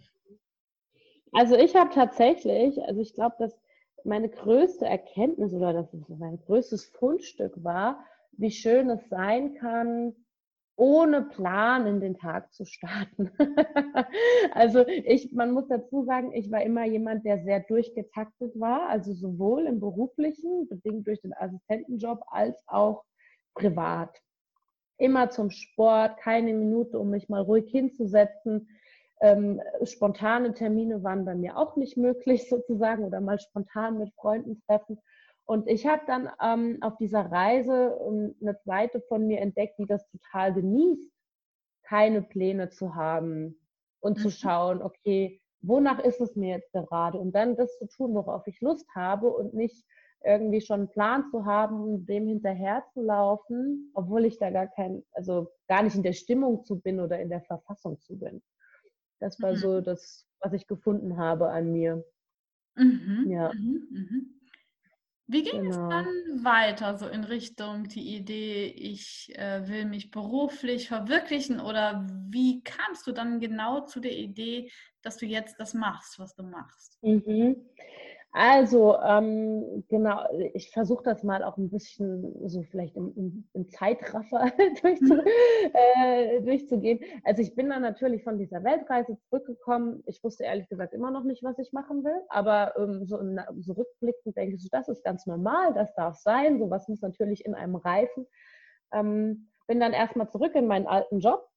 Also 1.32 1.56
ich 1.56 1.74
habe 1.74 1.92
tatsächlich, 1.92 2.80
also 2.82 3.00
ich 3.00 3.14
glaube, 3.14 3.34
dass 3.38 3.58
meine 4.04 4.28
größte 4.28 4.86
Erkenntnis 4.86 5.52
oder 5.52 5.72
das 5.72 5.88
mein 6.08 6.38
größtes 6.38 6.84
Fundstück 6.86 7.52
war, 7.64 8.04
wie 8.32 8.50
schön 8.50 8.90
es 8.90 9.08
sein 9.08 9.54
kann, 9.54 10.14
ohne 10.76 11.22
Plan 11.22 11.86
in 11.86 12.00
den 12.00 12.16
Tag 12.16 12.52
zu 12.52 12.64
starten. 12.64 13.30
also 14.52 14.86
ich, 14.86 15.32
man 15.32 15.52
muss 15.52 15.68
dazu 15.68 16.04
sagen, 16.04 16.32
ich 16.32 16.50
war 16.50 16.62
immer 16.62 16.84
jemand, 16.84 17.24
der 17.24 17.42
sehr 17.44 17.60
durchgetaktet 17.60 18.58
war, 18.58 18.88
also 18.88 19.12
sowohl 19.12 19.66
im 19.66 19.78
beruflichen, 19.78 20.68
bedingt 20.68 21.06
durch 21.06 21.20
den 21.20 21.32
Assistentenjob, 21.34 22.22
als 22.26 22.60
auch 22.66 23.04
privat 23.54 24.20
immer 24.98 25.30
zum 25.30 25.50
Sport, 25.50 26.18
keine 26.18 26.52
Minute, 26.52 26.98
um 26.98 27.10
mich 27.10 27.28
mal 27.28 27.42
ruhig 27.42 27.70
hinzusetzen. 27.70 28.68
Ähm, 29.20 29.60
spontane 29.82 30.54
Termine 30.54 31.02
waren 31.02 31.24
bei 31.24 31.34
mir 31.34 31.56
auch 31.56 31.76
nicht 31.76 31.96
möglich 31.96 32.48
sozusagen 32.50 33.04
oder 33.04 33.20
mal 33.20 33.38
spontan 33.38 33.98
mit 33.98 34.12
Freunden 34.14 34.60
treffen. 34.66 34.98
Und 35.46 35.68
ich 35.68 35.86
habe 35.86 36.02
dann 36.06 36.30
ähm, 36.42 36.78
auf 36.80 36.96
dieser 36.96 37.30
Reise 37.30 37.98
ähm, 38.06 38.34
eine 38.40 38.58
Seite 38.64 39.02
von 39.08 39.26
mir 39.26 39.40
entdeckt, 39.40 39.78
die 39.78 39.86
das 39.86 40.08
total 40.10 40.54
genießt, 40.54 41.12
keine 41.82 42.22
Pläne 42.22 42.70
zu 42.70 42.94
haben 42.94 43.60
und 44.00 44.18
mhm. 44.18 44.22
zu 44.22 44.30
schauen, 44.30 44.82
okay, 44.82 45.40
wonach 45.60 45.98
ist 45.98 46.20
es 46.20 46.34
mir 46.34 46.50
jetzt 46.50 46.72
gerade? 46.72 47.18
Und 47.18 47.32
dann 47.32 47.56
das 47.56 47.78
zu 47.78 47.86
tun, 47.88 48.14
worauf 48.14 48.46
ich 48.46 48.60
Lust 48.60 48.86
habe 48.94 49.28
und 49.28 49.54
nicht 49.54 49.84
irgendwie 50.24 50.62
schon 50.62 50.80
einen 50.80 50.88
Plan 50.88 51.24
zu 51.30 51.44
haben 51.44 51.82
und 51.82 52.06
dem 52.06 52.26
hinterher 52.26 52.84
zu 52.94 53.02
laufen, 53.02 53.90
obwohl 53.92 54.24
ich 54.24 54.38
da 54.38 54.50
gar 54.50 54.68
kein, 54.68 55.04
also 55.12 55.50
gar 55.68 55.82
nicht 55.82 55.96
in 55.96 56.02
der 56.02 56.14
Stimmung 56.14 56.64
zu 56.64 56.80
bin 56.80 57.00
oder 57.00 57.20
in 57.20 57.28
der 57.28 57.42
Verfassung 57.42 58.00
zu 58.00 58.18
bin. 58.18 58.42
Das 59.20 59.40
war 59.40 59.52
mhm. 59.52 59.56
so 59.56 59.80
das, 59.82 60.26
was 60.40 60.54
ich 60.54 60.66
gefunden 60.66 61.18
habe 61.18 61.50
an 61.50 61.72
mir. 61.72 62.04
Mhm. 62.76 63.26
Ja. 63.28 63.52
Mhm. 63.52 64.40
Wie 65.26 65.42
ging 65.42 65.62
genau. 65.62 65.70
es 65.70 65.76
dann 65.88 66.44
weiter, 66.44 66.98
so 66.98 67.08
in 67.08 67.24
Richtung 67.24 67.84
die 67.88 68.14
Idee, 68.14 68.66
ich 68.66 69.32
äh, 69.36 69.66
will 69.66 69.86
mich 69.86 70.10
beruflich 70.10 70.88
verwirklichen 70.88 71.60
oder 71.60 72.06
wie 72.28 72.62
kamst 72.62 73.06
du 73.06 73.12
dann 73.12 73.40
genau 73.40 73.86
zu 73.86 74.00
der 74.00 74.12
Idee, 74.12 74.70
dass 75.00 75.16
du 75.16 75.24
jetzt 75.24 75.58
das 75.58 75.72
machst, 75.72 76.18
was 76.18 76.34
du 76.34 76.42
machst? 76.42 76.98
Mhm. 77.02 77.56
Also, 78.36 78.98
ähm, 78.98 79.84
genau, 79.88 80.26
ich 80.54 80.72
versuche 80.72 81.04
das 81.04 81.22
mal 81.22 81.44
auch 81.44 81.56
ein 81.56 81.70
bisschen 81.70 82.48
so 82.48 82.64
vielleicht 82.64 82.96
im, 82.96 83.12
im, 83.14 83.48
im 83.52 83.68
Zeitraffer 83.70 84.50
durchzu, 84.82 85.14
mhm. 85.14 85.22
äh, 85.72 86.40
durchzugehen. 86.40 86.98
Also 87.22 87.42
ich 87.42 87.54
bin 87.54 87.68
dann 87.68 87.82
natürlich 87.82 88.24
von 88.24 88.36
dieser 88.36 88.64
Weltreise 88.64 89.16
zurückgekommen. 89.28 90.02
Ich 90.06 90.24
wusste 90.24 90.42
ehrlich 90.42 90.68
gesagt 90.68 90.94
immer 90.94 91.12
noch 91.12 91.22
nicht, 91.22 91.44
was 91.44 91.60
ich 91.60 91.72
machen 91.72 92.02
will, 92.02 92.20
aber 92.28 92.76
ähm, 92.76 93.06
so, 93.06 93.20
im, 93.20 93.38
so 93.60 93.74
rückblickend 93.74 94.36
denke 94.36 94.56
ich, 94.56 94.68
das 94.68 94.88
ist 94.88 95.04
ganz 95.04 95.26
normal, 95.26 95.72
das 95.72 95.94
darf 95.94 96.16
sein, 96.16 96.58
sowas 96.58 96.88
muss 96.88 97.02
natürlich 97.02 97.44
in 97.46 97.54
einem 97.54 97.76
reifen. 97.76 98.26
Ähm, 98.92 99.48
bin 99.68 99.78
dann 99.78 99.92
erstmal 99.92 100.28
zurück 100.28 100.56
in 100.56 100.66
meinen 100.66 100.88
alten 100.88 101.20
Job 101.20 101.48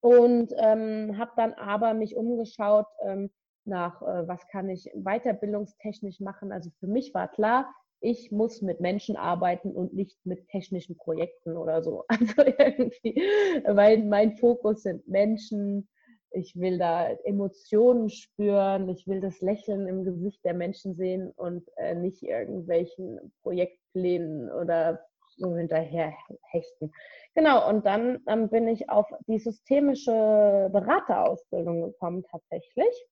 und 0.00 0.54
ähm, 0.56 1.18
habe 1.18 1.32
dann 1.36 1.52
aber 1.52 1.92
mich 1.92 2.16
umgeschaut, 2.16 2.86
ähm, 3.04 3.30
nach, 3.66 4.02
äh, 4.02 4.28
was 4.28 4.46
kann 4.48 4.68
ich 4.68 4.90
weiterbildungstechnisch 4.94 6.20
machen. 6.20 6.52
Also 6.52 6.70
für 6.80 6.86
mich 6.86 7.14
war 7.14 7.28
klar, 7.28 7.72
ich 8.00 8.30
muss 8.30 8.62
mit 8.62 8.80
Menschen 8.80 9.16
arbeiten 9.16 9.72
und 9.72 9.94
nicht 9.94 10.24
mit 10.24 10.48
technischen 10.48 10.96
Projekten 10.96 11.56
oder 11.56 11.82
so. 11.82 12.04
Also 12.08 12.42
irgendwie, 12.58 13.20
weil 13.66 14.04
mein 14.04 14.36
Fokus 14.36 14.82
sind 14.82 15.06
Menschen. 15.08 15.88
Ich 16.30 16.54
will 16.56 16.78
da 16.78 17.08
Emotionen 17.24 18.10
spüren. 18.10 18.88
Ich 18.88 19.06
will 19.06 19.20
das 19.20 19.40
Lächeln 19.40 19.86
im 19.86 20.04
Gesicht 20.04 20.44
der 20.44 20.54
Menschen 20.54 20.94
sehen 20.94 21.32
und 21.36 21.66
äh, 21.76 21.94
nicht 21.94 22.22
irgendwelchen 22.22 23.32
Projektplänen 23.42 24.50
oder 24.50 25.00
so 25.36 25.54
hinterher 25.54 26.12
hechten. 26.50 26.92
Genau, 27.34 27.68
und 27.68 27.86
dann 27.86 28.20
ähm, 28.26 28.48
bin 28.48 28.68
ich 28.68 28.88
auf 28.90 29.06
die 29.26 29.38
systemische 29.38 30.68
Beraterausbildung 30.72 31.82
gekommen 31.82 32.24
tatsächlich. 32.30 33.06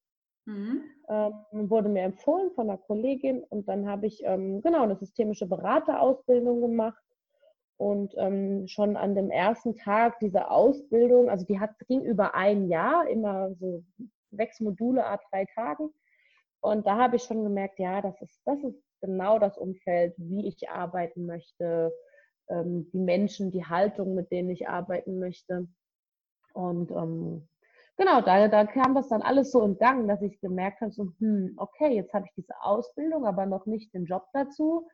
Mhm. 0.45 0.83
Ähm, 1.07 1.69
wurde 1.69 1.89
mir 1.89 2.03
empfohlen 2.03 2.51
von 2.51 2.69
einer 2.69 2.77
Kollegin 2.77 3.43
und 3.43 3.67
dann 3.67 3.87
habe 3.87 4.05
ich 4.07 4.23
ähm, 4.23 4.61
genau 4.61 4.83
eine 4.83 4.95
systemische 4.95 5.47
Beraterausbildung 5.47 6.61
gemacht 6.61 7.03
und 7.77 8.13
ähm, 8.17 8.67
schon 8.67 8.95
an 8.95 9.15
dem 9.15 9.31
ersten 9.31 9.75
Tag 9.75 10.19
dieser 10.19 10.51
Ausbildung, 10.51 11.29
also 11.29 11.45
die 11.45 11.59
hat, 11.59 11.71
ging 11.87 12.01
über 12.01 12.35
ein 12.35 12.67
Jahr, 12.67 13.07
immer 13.07 13.53
so 13.55 13.83
sechs 14.31 14.59
Module 14.59 15.05
a 15.05 15.19
drei 15.29 15.45
Tagen 15.45 15.89
und 16.61 16.85
da 16.85 16.97
habe 16.97 17.15
ich 17.15 17.23
schon 17.23 17.43
gemerkt, 17.43 17.79
ja, 17.79 18.01
das 18.01 18.21
ist, 18.21 18.41
das 18.45 18.63
ist 18.63 18.81
genau 19.01 19.39
das 19.39 19.57
Umfeld, 19.57 20.13
wie 20.17 20.47
ich 20.47 20.69
arbeiten 20.69 21.25
möchte, 21.25 21.91
ähm, 22.49 22.89
die 22.91 22.99
Menschen, 22.99 23.51
die 23.51 23.65
Haltung, 23.65 24.15
mit 24.15 24.31
denen 24.31 24.49
ich 24.49 24.67
arbeiten 24.67 25.19
möchte 25.19 25.67
und 26.53 26.91
ähm, 26.91 27.47
genau, 27.97 28.21
da, 28.21 28.47
da 28.47 28.65
kam 28.65 28.95
das 28.95 29.09
dann 29.09 29.21
alles 29.21 29.51
so 29.51 29.63
in 29.63 29.77
Gang, 29.77 30.07
dass 30.07 30.21
ich 30.21 30.39
gemerkt 30.39 30.81
habe, 30.81 30.91
so, 30.91 31.11
hm, 31.19 31.53
okay, 31.57 31.95
jetzt 31.95 32.13
habe 32.13 32.25
ich 32.27 32.33
diese 32.35 32.53
Ausbildung, 32.61 33.25
aber 33.25 33.45
noch 33.45 33.65
nicht 33.65 33.93
den 33.93 34.05
Job 34.05 34.25
dazu. 34.33 34.87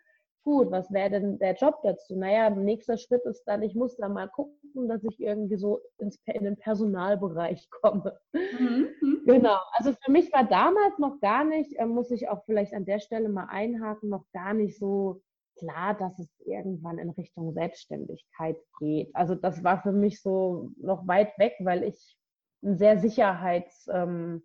Gut, 0.43 0.71
was 0.71 0.91
wäre 0.91 1.11
denn 1.11 1.37
der 1.37 1.53
Job 1.53 1.81
dazu? 1.83 2.15
Naja, 2.15 2.49
nächster 2.49 2.97
Schritt 2.97 3.23
ist 3.25 3.43
dann, 3.45 3.61
ich 3.61 3.75
muss 3.75 3.95
dann 3.97 4.13
mal 4.13 4.27
gucken, 4.27 4.87
dass 4.87 5.03
ich 5.03 5.19
irgendwie 5.19 5.57
so 5.57 5.79
ins, 5.99 6.17
in 6.25 6.43
den 6.43 6.57
Personalbereich 6.57 7.69
komme. 7.69 8.19
Mhm. 8.33 8.87
mhm. 9.01 9.21
Genau, 9.25 9.57
also 9.73 9.93
für 10.03 10.11
mich 10.11 10.33
war 10.33 10.43
damals 10.43 10.97
noch 10.97 11.19
gar 11.19 11.43
nicht, 11.43 11.77
äh, 11.77 11.85
muss 11.85 12.09
ich 12.09 12.27
auch 12.27 12.43
vielleicht 12.45 12.73
an 12.73 12.85
der 12.85 12.99
Stelle 12.99 13.29
mal 13.29 13.47
einhaken, 13.49 14.09
noch 14.09 14.25
gar 14.33 14.55
nicht 14.55 14.79
so 14.79 15.21
klar, 15.57 15.93
dass 15.93 16.17
es 16.17 16.27
irgendwann 16.45 16.97
in 16.97 17.11
Richtung 17.11 17.53
Selbstständigkeit 17.53 18.57
geht. 18.79 19.15
Also 19.15 19.35
das 19.35 19.63
war 19.63 19.81
für 19.83 19.91
mich 19.91 20.21
so 20.21 20.71
noch 20.77 21.07
weit 21.07 21.37
weg, 21.37 21.53
weil 21.59 21.83
ich 21.83 22.17
ein 22.63 22.77
sehr 22.77 22.99
Sicherheits, 22.99 23.87
ähm, 23.91 24.43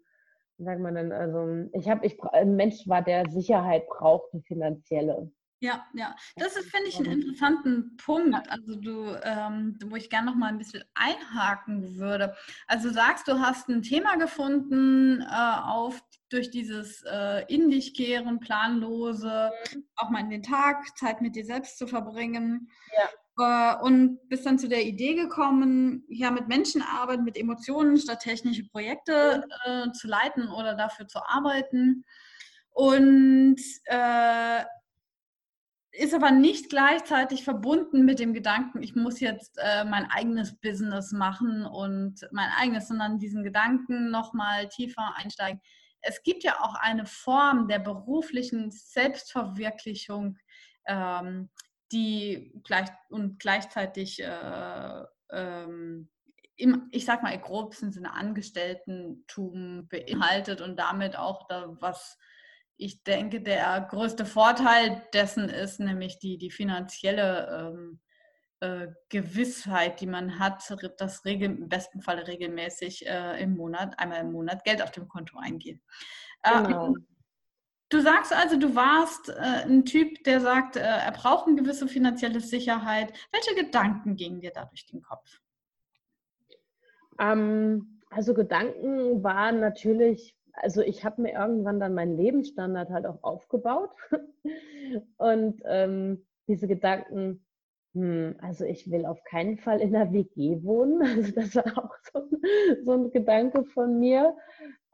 wie 0.59 0.65
sagt 0.65 0.81
man 0.81 0.95
denn, 0.95 1.13
also 1.13 1.69
ich 1.73 1.89
habe, 1.89 2.07
ich 2.07 2.23
ein 2.33 2.57
Mensch 2.57 2.87
war, 2.89 3.03
der 3.03 3.29
Sicherheit 3.31 3.87
brauchte, 3.89 4.41
finanzielle. 4.43 5.31
Ja, 5.61 5.87
ja, 5.95 6.15
das 6.37 6.55
ist, 6.57 6.71
finde 6.71 6.89
ich, 6.89 6.99
einen 6.99 7.23
interessanten 7.23 7.97
Punkt, 7.97 8.51
also 8.51 8.77
du, 8.77 9.19
ähm, 9.23 9.79
wo 9.87 9.97
ich 9.97 10.11
gerne 10.11 10.27
noch 10.27 10.37
mal 10.37 10.49
ein 10.49 10.59
bisschen 10.59 10.85
einhaken 10.95 11.97
würde. 11.97 12.37
Also 12.67 12.91
sagst, 12.91 13.27
du 13.27 13.41
hast 13.41 13.69
ein 13.69 13.83
Thema 13.83 14.17
gefunden 14.17 15.23
äh, 15.23 15.61
auf 15.65 16.03
durch 16.29 16.51
dieses 16.51 17.03
äh, 17.05 17.45
in 17.49 17.71
dich 17.71 17.95
kehren, 17.95 18.39
planlose, 18.39 19.51
mhm. 19.75 19.85
auch 19.97 20.11
mal 20.11 20.21
in 20.21 20.31
den 20.31 20.43
Tag 20.43 20.85
Zeit 20.99 21.23
mit 21.23 21.37
dir 21.37 21.45
selbst 21.45 21.79
zu 21.79 21.87
verbringen. 21.87 22.69
Ja. 22.95 23.09
Äh, 23.39 23.77
und 23.83 24.29
bist 24.29 24.47
dann 24.47 24.59
zu 24.59 24.69
der 24.69 24.85
Idee 24.85 25.15
gekommen, 25.15 26.05
ja, 26.09 26.31
mit 26.31 26.49
Menschen 26.49 26.83
arbeiten, 26.83 27.25
mit 27.25 27.37
Emotionen 27.37 27.97
statt 27.99 28.21
technische 28.21 28.67
Projekte 28.69 29.47
äh, 29.65 29.91
zu 29.93 30.09
leiten 30.09 30.49
oder 30.49 30.75
dafür 30.75 31.07
zu 31.07 31.21
arbeiten. 31.27 32.05
Und 32.71 33.61
äh, 33.87 34.65
ist 35.99 36.15
aber 36.15 36.31
nicht 36.31 36.69
gleichzeitig 36.69 37.43
verbunden 37.45 38.05
mit 38.05 38.19
dem 38.19 38.35
Gedanken, 38.35 38.83
ich 38.83 38.95
muss 38.95 39.21
jetzt 39.21 39.57
äh, 39.59 39.85
mein 39.85 40.11
eigenes 40.11 40.55
Business 40.61 41.13
machen 41.13 41.65
und 41.65 42.27
mein 42.33 42.51
eigenes, 42.59 42.89
sondern 42.89 43.19
diesen 43.19 43.43
Gedanken 43.43 44.11
nochmal 44.11 44.69
tiefer 44.69 45.15
einsteigen. 45.17 45.61
Es 46.03 46.23
gibt 46.23 46.45
ja 46.45 46.61
auch 46.61 46.75
eine 46.75 47.07
Form 47.07 47.67
der 47.67 47.79
beruflichen 47.79 48.71
Selbstverwirklichung, 48.71 50.37
ähm, 50.87 51.49
die 51.93 52.53
gleich 52.65 52.89
und 53.11 53.39
gleichzeitig 53.39 54.23
äh, 54.23 55.03
ähm, 55.31 56.09
im, 56.57 56.89
ich 56.91 57.05
sag 57.05 57.23
mal, 57.23 57.35
im 57.35 57.43
grobsten 57.43 57.93
Sinne 57.93 58.15
Angestelltentum 58.15 59.89
beinhaltet 59.89 60.61
und 60.61 60.77
damit 60.77 61.17
auch 61.17 61.47
da, 61.49 61.77
was 61.81 62.19
ich 62.79 63.03
denke, 63.05 63.41
der 63.41 63.87
größte 63.91 64.27
Vorteil 64.27 65.03
dessen 65.13 65.49
ist, 65.49 65.81
nämlich 65.81 66.19
die, 66.19 66.39
die 66.39 66.51
finanzielle 66.51 67.73
ähm, 67.75 68.01
äh, 68.61 68.89
Gewissheit, 69.09 70.01
die 70.01 70.07
man 70.07 70.39
hat, 70.39 70.63
dass 70.99 71.25
regel, 71.25 71.51
im 71.51 71.69
besten 71.69 72.03
Fall 72.03 72.19
regelmäßig 72.19 73.07
äh, 73.07 73.43
im 73.43 73.57
Monat, 73.57 73.99
einmal 73.99 74.21
im 74.21 74.33
Monat 74.33 74.65
Geld 74.65 74.83
auf 74.83 74.91
dem 74.91 75.09
Konto 75.09 75.39
eingeht. 75.39 75.81
Äh, 76.43 76.63
genau. 76.63 76.95
Du 77.89 78.01
sagst 78.01 78.33
also, 78.33 78.59
du 78.59 78.75
warst 78.75 79.29
äh, 79.29 79.65
ein 79.65 79.85
Typ, 79.85 80.25
der 80.25 80.41
sagt, 80.41 80.77
äh, 80.77 80.81
er 80.81 81.13
braucht 81.13 81.47
eine 81.47 81.57
gewisse 81.57 81.87
finanzielle 81.87 82.41
Sicherheit. 82.41 83.13
Welche 83.31 83.55
Gedanken 83.55 84.17
gingen 84.17 84.41
dir 84.41 84.51
da 84.51 84.65
durch 84.65 84.87
den 84.87 85.03
Kopf? 85.03 85.41
Ähm, 87.21 88.03
also 88.11 88.35
Gedanken 88.35 89.23
waren 89.23 89.61
natürlich, 89.61 90.37
also 90.53 90.83
ich 90.83 91.05
habe 91.05 91.23
mir 91.23 91.35
irgendwann 91.35 91.79
dann 91.79 91.95
meinen 91.95 92.17
Lebensstandard 92.17 92.91
halt 92.91 93.07
auch 93.07 93.23
aufgebaut. 93.23 93.91
Und 95.17 95.63
ähm, 95.65 96.27
diese 96.49 96.67
Gedanken, 96.67 97.47
hm, 97.95 98.37
also 98.41 98.65
ich 98.65 98.91
will 98.91 99.07
auf 99.07 99.23
keinen 99.23 99.59
Fall 99.59 99.81
in 99.81 99.93
der 99.93 100.13
WG 100.13 100.63
wohnen. 100.65 101.03
Also 101.17 101.33
das 101.33 101.55
war 101.55 101.85
auch 101.85 101.95
so, 102.13 102.29
so 102.85 102.93
ein 102.93 103.13
Gedanke 103.13 103.65
von 103.65 104.01
mir. 104.01 104.37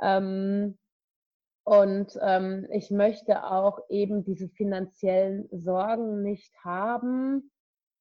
Ähm, 0.01 0.79
und 1.65 2.19
ähm, 2.21 2.67
ich 2.71 2.91
möchte 2.91 3.45
auch 3.45 3.79
eben 3.89 4.25
diese 4.25 4.49
finanziellen 4.49 5.49
Sorgen 5.53 6.23
nicht 6.23 6.53
haben, 6.65 7.51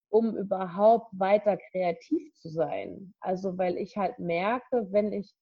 um 0.09 0.35
überhaupt 0.35 1.07
weiter 1.17 1.57
kreativ 1.71 2.33
zu 2.35 2.49
sein. 2.49 3.13
Also 3.19 3.57
weil 3.57 3.77
ich 3.77 3.97
halt 3.97 4.17
merke, 4.19 4.87
wenn 4.91 5.13
ich 5.13 5.33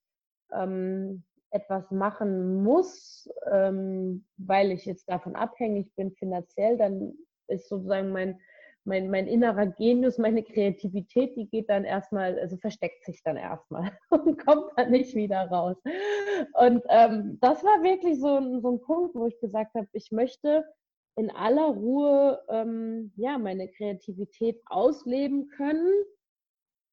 ähm, 0.51 1.23
etwas 1.51 1.89
machen 1.91 2.61
muss, 2.63 3.29
ähm, 3.51 4.25
weil 4.37 4.71
ich 4.71 4.85
jetzt 4.85 5.09
davon 5.09 5.35
abhängig 5.35 5.93
bin 5.95 6.11
finanziell, 6.11 6.77
dann 6.77 7.13
ist 7.47 7.69
sozusagen 7.69 8.11
mein 8.11 8.39
mein, 8.89 9.09
mein 9.09 9.27
innerer 9.27 9.67
Genius, 9.67 10.17
meine 10.17 10.43
Kreativität, 10.43 11.37
die 11.37 11.47
geht 11.47 11.69
dann 11.69 11.85
erstmal, 11.85 12.37
also 12.39 12.57
versteckt 12.57 13.05
sich 13.05 13.21
dann 13.23 13.37
erstmal 13.37 13.97
und 14.09 14.37
kommt 14.43 14.71
dann 14.75 14.91
nicht 14.91 15.15
wieder 15.15 15.47
raus. 15.47 15.77
Und 16.55 16.83
ähm, 16.89 17.37
das 17.39 17.63
war 17.63 17.81
wirklich 17.83 18.19
so 18.19 18.35
ein, 18.35 18.61
so 18.61 18.71
ein 18.71 18.81
Punkt, 18.81 19.15
wo 19.15 19.27
ich 19.27 19.39
gesagt 19.39 19.75
habe, 19.75 19.87
ich 19.93 20.11
möchte 20.11 20.65
in 21.15 21.31
aller 21.31 21.67
Ruhe 21.67 22.43
ähm, 22.49 23.13
ja, 23.15 23.37
meine 23.37 23.69
Kreativität 23.69 24.61
ausleben 24.65 25.47
können 25.49 25.91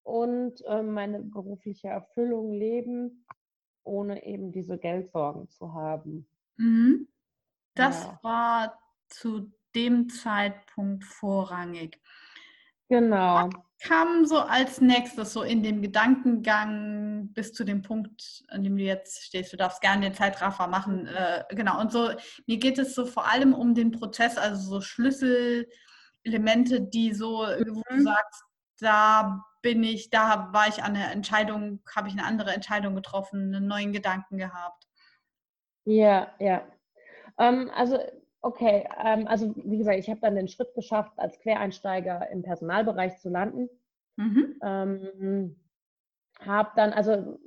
und 0.05 0.63
ähm, 0.67 0.93
meine 0.93 1.21
berufliche 1.21 1.89
Erfüllung 1.89 2.53
leben, 2.53 3.27
ohne 3.85 4.25
eben 4.25 4.53
diese 4.53 4.79
Geldsorgen 4.79 5.49
zu 5.49 5.75
haben. 5.75 6.29
Mhm. 6.57 7.09
Das 7.75 8.05
ja. 8.05 8.19
war 8.23 8.79
zu 9.09 9.53
dem 9.77 10.09
Zeitpunkt 10.09 11.05
vorrangig. 11.05 12.01
Genau. 12.89 13.47
Was 13.47 13.89
kam 13.89 14.25
so 14.25 14.39
als 14.39 14.81
nächstes 14.81 15.33
so 15.33 15.43
in 15.43 15.63
dem 15.63 15.83
Gedankengang 15.83 17.33
bis 17.33 17.53
zu 17.53 17.65
dem 17.65 17.83
Punkt, 17.83 18.45
an 18.49 18.65
dem 18.65 18.77
du 18.77 18.83
jetzt 18.83 19.25
stehst? 19.25 19.53
Du 19.53 19.57
darfst 19.57 19.81
gerne 19.81 20.03
den 20.03 20.15
Zeitraffer 20.15 20.67
machen. 20.67 21.07
Äh, 21.07 21.45
genau. 21.51 21.81
Und 21.81 21.93
so, 21.93 22.11
mir 22.47 22.57
geht 22.57 22.79
es 22.79 22.95
so 22.95 23.07
vor 23.07 23.31
allem 23.31 23.55
um 23.55 23.75
den 23.75 23.93
Prozess, 23.93 24.39
also 24.39 24.71
so 24.71 24.81
Schlüsselelemente, 24.81 26.81
die 26.81 27.13
so, 27.13 27.41
wo 27.41 27.65
du 27.65 27.83
mhm. 27.91 28.03
sagst, 28.03 28.45
da 28.81 29.45
bin 29.63 29.83
ich, 29.83 30.11
da 30.11 30.51
war 30.53 30.69
ich 30.69 30.83
an 30.83 30.95
der 30.95 31.11
Entscheidung, 31.11 31.83
habe 31.95 32.09
ich 32.09 32.15
eine 32.15 32.25
andere 32.25 32.55
Entscheidung 32.55 32.95
getroffen, 32.95 33.55
einen 33.55 33.67
neuen 33.67 33.93
Gedanken 33.93 34.39
gehabt. 34.39 34.87
Ja, 35.85 36.33
ja. 36.39 36.67
Ähm, 37.39 37.71
also 37.75 37.99
Okay, 38.47 38.89
ähm, 39.05 39.27
also 39.27 39.53
wie 39.57 39.79
gesagt, 39.79 39.99
ich 39.99 40.09
habe 40.09 40.21
dann 40.21 40.37
den 40.37 40.47
Schritt 40.47 40.73
geschafft, 40.77 41.11
als 41.17 41.37
Quereinsteiger 41.41 42.31
im 42.31 42.45
Personalbereich 42.45 43.19
zu 43.19 43.29
landen. 43.29 43.69
Mhm. 44.15 44.55
Ähm, 44.63 45.57
habe 46.39 46.71
dann, 46.77 46.93
also 46.93 47.41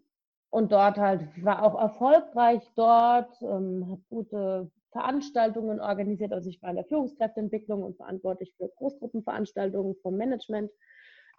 und 0.50 0.74
dort 0.74 0.98
halt, 0.98 1.22
war 1.41 1.63
auch 1.63 1.79
erfolgreich 1.79 2.70
dort, 2.75 3.34
ähm, 3.41 3.88
habe 3.89 4.01
gute 4.10 4.71
Veranstaltungen 4.91 5.80
organisiert. 5.80 6.34
Also 6.34 6.50
ich 6.50 6.62
war 6.62 6.71
in 6.71 6.76
der 6.76 6.84
Führungskräfteentwicklung 6.86 7.82
und 7.82 7.95
verantwortlich 7.95 8.54
für 8.58 8.67
Großgruppenveranstaltungen 8.67 9.95
vom 10.02 10.17
Management. 10.17 10.69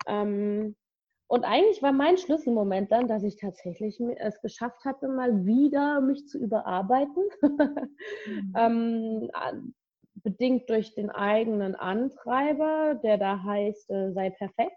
Ähm, 0.07 0.75
und 1.31 1.45
eigentlich 1.45 1.81
war 1.81 1.93
mein 1.93 2.19
Schlüsselmoment 2.19 2.91
dann, 2.91 3.07
dass 3.07 3.23
ich 3.23 3.37
tatsächlich 3.37 4.01
es 4.17 4.41
geschafft 4.41 4.85
hatte, 4.85 5.07
mal 5.07 5.47
wieder 5.47 6.01
mich 6.01 6.27
zu 6.27 6.39
überarbeiten. 6.39 7.23
mhm. 8.27 8.53
ähm, 8.57 9.31
bedingt 10.15 10.69
durch 10.69 10.93
den 10.93 11.09
eigenen 11.09 11.77
Antreiber, 11.77 12.99
der 13.05 13.17
da 13.17 13.45
heißt, 13.45 13.91
äh, 13.91 14.11
sei 14.11 14.31
perfekt. 14.31 14.73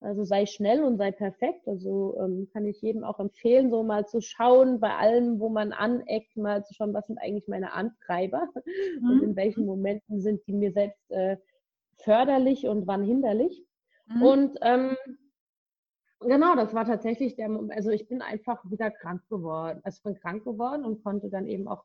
Also 0.00 0.24
sei 0.24 0.46
schnell 0.46 0.82
und 0.82 0.98
sei 0.98 1.12
perfekt. 1.12 1.68
Also 1.68 2.16
ähm, 2.18 2.48
kann 2.52 2.66
ich 2.66 2.82
jedem 2.82 3.04
auch 3.04 3.20
empfehlen, 3.20 3.70
so 3.70 3.84
mal 3.84 4.08
zu 4.08 4.20
schauen, 4.20 4.80
bei 4.80 4.96
allem, 4.96 5.38
wo 5.38 5.48
man 5.48 5.72
aneckt, 5.72 6.36
mal 6.36 6.64
zu 6.64 6.74
schauen, 6.74 6.92
was 6.92 7.06
sind 7.06 7.18
eigentlich 7.18 7.46
meine 7.46 7.72
Antreiber 7.72 8.48
mhm. 9.00 9.10
und 9.10 9.22
in 9.22 9.36
welchen 9.36 9.64
Momenten 9.64 10.20
sind 10.20 10.44
die 10.48 10.54
mir 10.54 10.72
selbst 10.72 11.08
äh, 11.12 11.36
förderlich 11.98 12.66
und 12.66 12.88
wann 12.88 13.04
hinderlich. 13.04 13.64
Mhm. 14.06 14.22
Und 14.22 14.58
ähm, 14.62 14.96
genau, 16.20 16.54
das 16.56 16.74
war 16.74 16.84
tatsächlich 16.84 17.36
der 17.36 17.48
Moment. 17.48 17.72
Also 17.72 17.90
ich 17.90 18.08
bin 18.08 18.22
einfach 18.22 18.62
wieder 18.70 18.90
krank 18.90 19.22
geworden. 19.28 19.80
Also 19.84 19.98
ich 19.98 20.02
bin 20.02 20.20
krank 20.20 20.44
geworden 20.44 20.84
und 20.84 21.02
konnte 21.02 21.28
dann 21.30 21.46
eben 21.46 21.68
auch, 21.68 21.84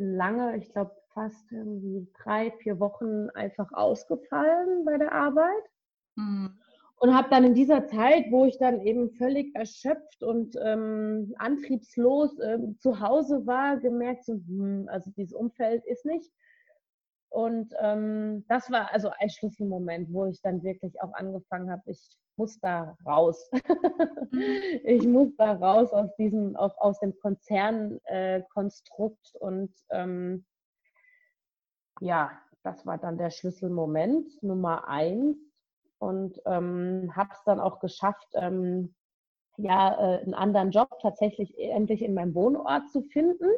lange, 0.00 0.56
ich 0.56 0.70
glaube 0.72 0.92
fast 1.12 1.50
irgendwie 1.50 2.06
drei, 2.22 2.52
vier 2.62 2.78
Wochen 2.78 3.30
einfach 3.30 3.72
ausgefallen 3.72 4.84
bei 4.84 4.98
der 4.98 5.12
Arbeit. 5.12 5.64
Mhm. 6.16 6.58
Und 7.00 7.14
habe 7.14 7.28
dann 7.30 7.44
in 7.44 7.54
dieser 7.54 7.86
Zeit, 7.86 8.24
wo 8.30 8.44
ich 8.44 8.58
dann 8.58 8.80
eben 8.80 9.10
völlig 9.10 9.54
erschöpft 9.54 10.24
und 10.24 10.56
ähm, 10.60 11.32
antriebslos 11.38 12.38
äh, 12.40 12.58
zu 12.78 12.98
Hause 12.98 13.46
war, 13.46 13.76
gemerkt, 13.76 14.24
so, 14.24 14.32
hm, 14.32 14.88
also 14.90 15.10
dieses 15.16 15.32
Umfeld 15.32 15.84
ist 15.86 16.04
nicht 16.04 16.32
und 17.30 17.74
ähm, 17.80 18.44
das 18.48 18.70
war 18.70 18.92
also 18.92 19.10
ein 19.18 19.30
Schlüsselmoment, 19.30 20.12
wo 20.12 20.26
ich 20.26 20.40
dann 20.40 20.62
wirklich 20.62 21.02
auch 21.02 21.12
angefangen 21.12 21.68
habe, 21.70 21.82
ich 21.86 22.16
muss 22.36 22.58
da 22.60 22.96
raus. 23.04 23.50
Mhm. 23.52 23.60
ich 24.84 25.06
muss 25.06 25.36
da 25.36 25.52
raus 25.52 25.92
aus 25.92 26.14
diesem, 26.16 26.56
auch 26.56 26.76
aus 26.78 26.98
dem 27.00 27.14
Konzernkonstrukt. 27.18 29.34
Äh, 29.34 29.38
und 29.38 29.74
ähm, 29.90 30.46
ja, 32.00 32.30
das 32.62 32.86
war 32.86 32.96
dann 32.98 33.18
der 33.18 33.30
Schlüsselmoment 33.30 34.42
Nummer 34.42 34.88
eins. 34.88 35.36
Und 35.98 36.40
ähm, 36.46 37.12
habe 37.16 37.30
es 37.32 37.42
dann 37.44 37.58
auch 37.58 37.80
geschafft, 37.80 38.28
ähm, 38.34 38.94
ja, 39.56 39.94
äh, 39.94 40.22
einen 40.22 40.34
anderen 40.34 40.70
Job 40.70 40.96
tatsächlich 41.02 41.58
endlich 41.58 42.02
in 42.02 42.14
meinem 42.14 42.36
Wohnort 42.36 42.88
zu 42.90 43.02
finden 43.02 43.50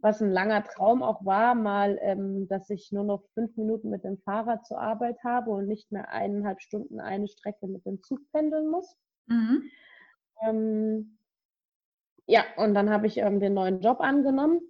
was 0.00 0.20
ein 0.20 0.30
langer 0.30 0.64
Traum 0.64 1.02
auch 1.02 1.24
war, 1.24 1.54
mal, 1.54 1.98
ähm, 2.02 2.46
dass 2.48 2.68
ich 2.68 2.92
nur 2.92 3.04
noch 3.04 3.24
fünf 3.32 3.56
Minuten 3.56 3.88
mit 3.88 4.04
dem 4.04 4.18
Fahrrad 4.18 4.66
zur 4.66 4.78
Arbeit 4.78 5.16
habe 5.24 5.50
und 5.50 5.66
nicht 5.66 5.90
mehr 5.92 6.10
eineinhalb 6.10 6.60
Stunden 6.60 7.00
eine 7.00 7.26
Strecke 7.26 7.66
mit 7.66 7.86
dem 7.86 8.02
Zug 8.02 8.20
pendeln 8.30 8.68
muss. 8.68 8.96
Mhm. 9.26 9.62
Ähm, 10.42 11.18
ja, 12.26 12.44
und 12.56 12.74
dann 12.74 12.90
habe 12.90 13.06
ich 13.06 13.16
ähm, 13.18 13.40
den 13.40 13.54
neuen 13.54 13.80
Job 13.80 14.00
angenommen 14.00 14.60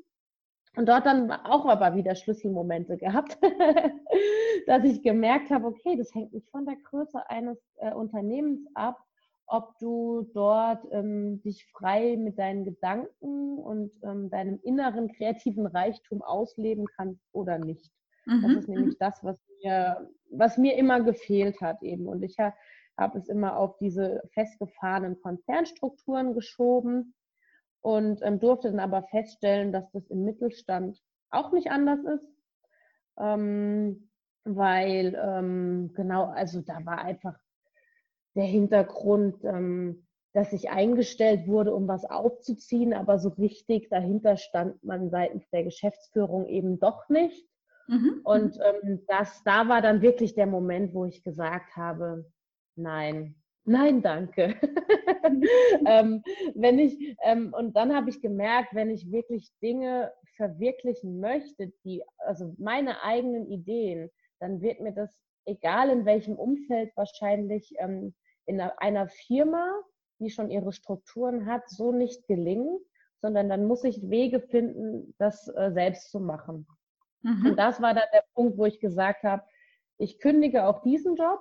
und 0.77 0.89
dort 0.89 1.07
dann 1.07 1.31
auch 1.31 1.67
aber 1.67 1.95
wieder 1.95 2.15
Schlüsselmomente 2.15 2.97
gehabt, 2.97 3.39
dass 4.67 4.85
ich 4.85 5.03
gemerkt 5.03 5.51
habe, 5.51 5.67
okay, 5.67 5.97
das 5.97 6.15
hängt 6.15 6.33
nicht 6.33 6.49
von 6.51 6.65
der 6.65 6.77
Größe 6.77 7.29
eines 7.31 7.59
äh, 7.77 7.93
Unternehmens 7.93 8.67
ab, 8.75 8.99
ob 9.47 9.79
du 9.79 10.31
dort 10.33 10.85
ähm, 10.91 11.43
dich 11.43 11.67
frei 11.73 12.17
mit 12.17 12.39
deinen 12.39 12.65
Gedanken 12.65 13.59
und 13.59 13.93
ähm, 14.03 14.31
deinem 14.31 14.59
inneren 14.63 15.13
kreativen 15.13 15.67
Reichtum 15.67 16.23
ausleben 16.23 16.87
kannst 16.97 17.23
oder 17.33 17.59
nicht. 17.59 17.91
Mhm. 18.27 18.43
Das 18.43 18.53
ist 18.53 18.69
nämlich 18.69 18.95
mhm. 18.95 18.99
das, 19.01 19.23
was 19.23 19.39
mir, 19.63 20.11
was 20.31 20.59
mir 20.59 20.77
immer 20.77 21.01
gefehlt 21.03 21.61
hat 21.61 21.83
eben. 21.83 22.07
Und 22.07 22.23
ich 22.23 22.39
ha, 22.39 22.55
habe 22.97 23.19
es 23.19 23.29
immer 23.29 23.57
auf 23.57 23.77
diese 23.79 24.23
festgefahrenen 24.33 25.21
Konzernstrukturen 25.21 26.35
geschoben 26.35 27.15
und 27.81 28.21
ähm, 28.23 28.41
durfte 28.41 28.71
dann 28.71 28.81
aber 28.81 29.03
feststellen, 29.05 29.73
dass 29.73 29.91
das 29.93 30.09
im 30.09 30.25
Mittelstand 30.25 30.99
auch 31.31 31.53
nicht 31.53 31.71
anders 31.71 32.01
ist. 32.05 32.29
Ähm, 33.19 34.09
weil 34.45 35.19
ähm, 35.23 35.93
genau, 35.95 36.25
also 36.25 36.61
da 36.61 36.85
war 36.85 36.99
einfach 36.99 37.39
der 38.35 38.45
Hintergrund, 38.45 39.45
ähm, 39.45 40.07
dass 40.33 40.53
ich 40.53 40.71
eingestellt 40.71 41.47
wurde, 41.47 41.73
um 41.73 41.87
was 41.87 42.05
aufzuziehen, 42.05 42.93
aber 42.93 43.19
so 43.19 43.29
richtig 43.31 43.89
dahinter 43.89 44.37
stand 44.37 44.83
man 44.83 45.09
seitens 45.11 45.49
der 45.51 45.63
Geschäftsführung 45.63 46.47
eben 46.47 46.81
doch 46.81 47.09
nicht. 47.09 47.47
Mhm. 47.87 48.21
Und 48.25 48.59
ähm, 48.61 49.05
das, 49.07 49.43
da 49.45 49.69
war 49.69 49.81
dann 49.81 50.03
wirklich 50.03 50.35
der 50.35 50.47
Moment, 50.47 50.93
wo 50.93 51.05
ich 51.05 51.23
gesagt 51.23 51.77
habe, 51.77 52.25
nein, 52.75 53.37
nein, 53.65 54.03
danke. 54.03 54.57
ähm, 55.87 56.23
wenn 56.55 56.81
ich, 56.81 57.17
ähm, 57.23 57.55
und 57.57 57.77
dann 57.77 57.95
habe 57.95 58.11
ich 58.11 58.21
gemerkt, 58.21 58.75
wenn 58.75 58.91
ich 58.91 59.13
wirklich 59.13 59.53
Dinge 59.63 60.13
verwirklichen 60.37 61.21
möchte, 61.21 61.73
die, 61.85 62.03
also 62.19 62.55
meine 62.59 63.03
eigenen 63.05 63.47
Ideen, 63.47 64.11
dann 64.41 64.61
wird 64.61 64.81
mir 64.81 64.93
das 64.93 65.17
egal 65.47 65.91
in 65.91 66.05
welchem 66.05 66.35
Umfeld, 66.35 66.91
wahrscheinlich 66.97 67.75
ähm, 67.79 68.15
in 68.47 68.61
einer 68.61 69.09
Firma, 69.09 69.73
die 70.21 70.31
schon 70.31 70.51
ihre 70.51 70.73
Strukturen 70.73 71.47
hat, 71.47 71.69
so 71.69 71.93
nicht 71.93 72.27
gelingen, 72.27 72.79
sondern 73.21 73.49
dann 73.49 73.67
muss 73.67 73.85
ich 73.85 74.11
Wege 74.11 74.41
finden, 74.41 75.15
das 75.19 75.49
äh, 75.49 75.73
selbst 75.73 76.11
zu 76.11 76.21
machen. 76.21 76.67
Mhm. 77.23 77.47
Und 77.47 77.57
das 77.57 77.81
war 77.81 77.95
dann 77.95 78.09
der 78.13 78.25
Punkt, 78.35 78.59
wo 78.59 78.67
ich 78.67 78.81
gesagt 78.81 79.23
habe, 79.23 79.43
ich 79.99 80.19
kündige 80.19 80.67
auch 80.67 80.83
diesen 80.83 81.17
Job, 81.17 81.41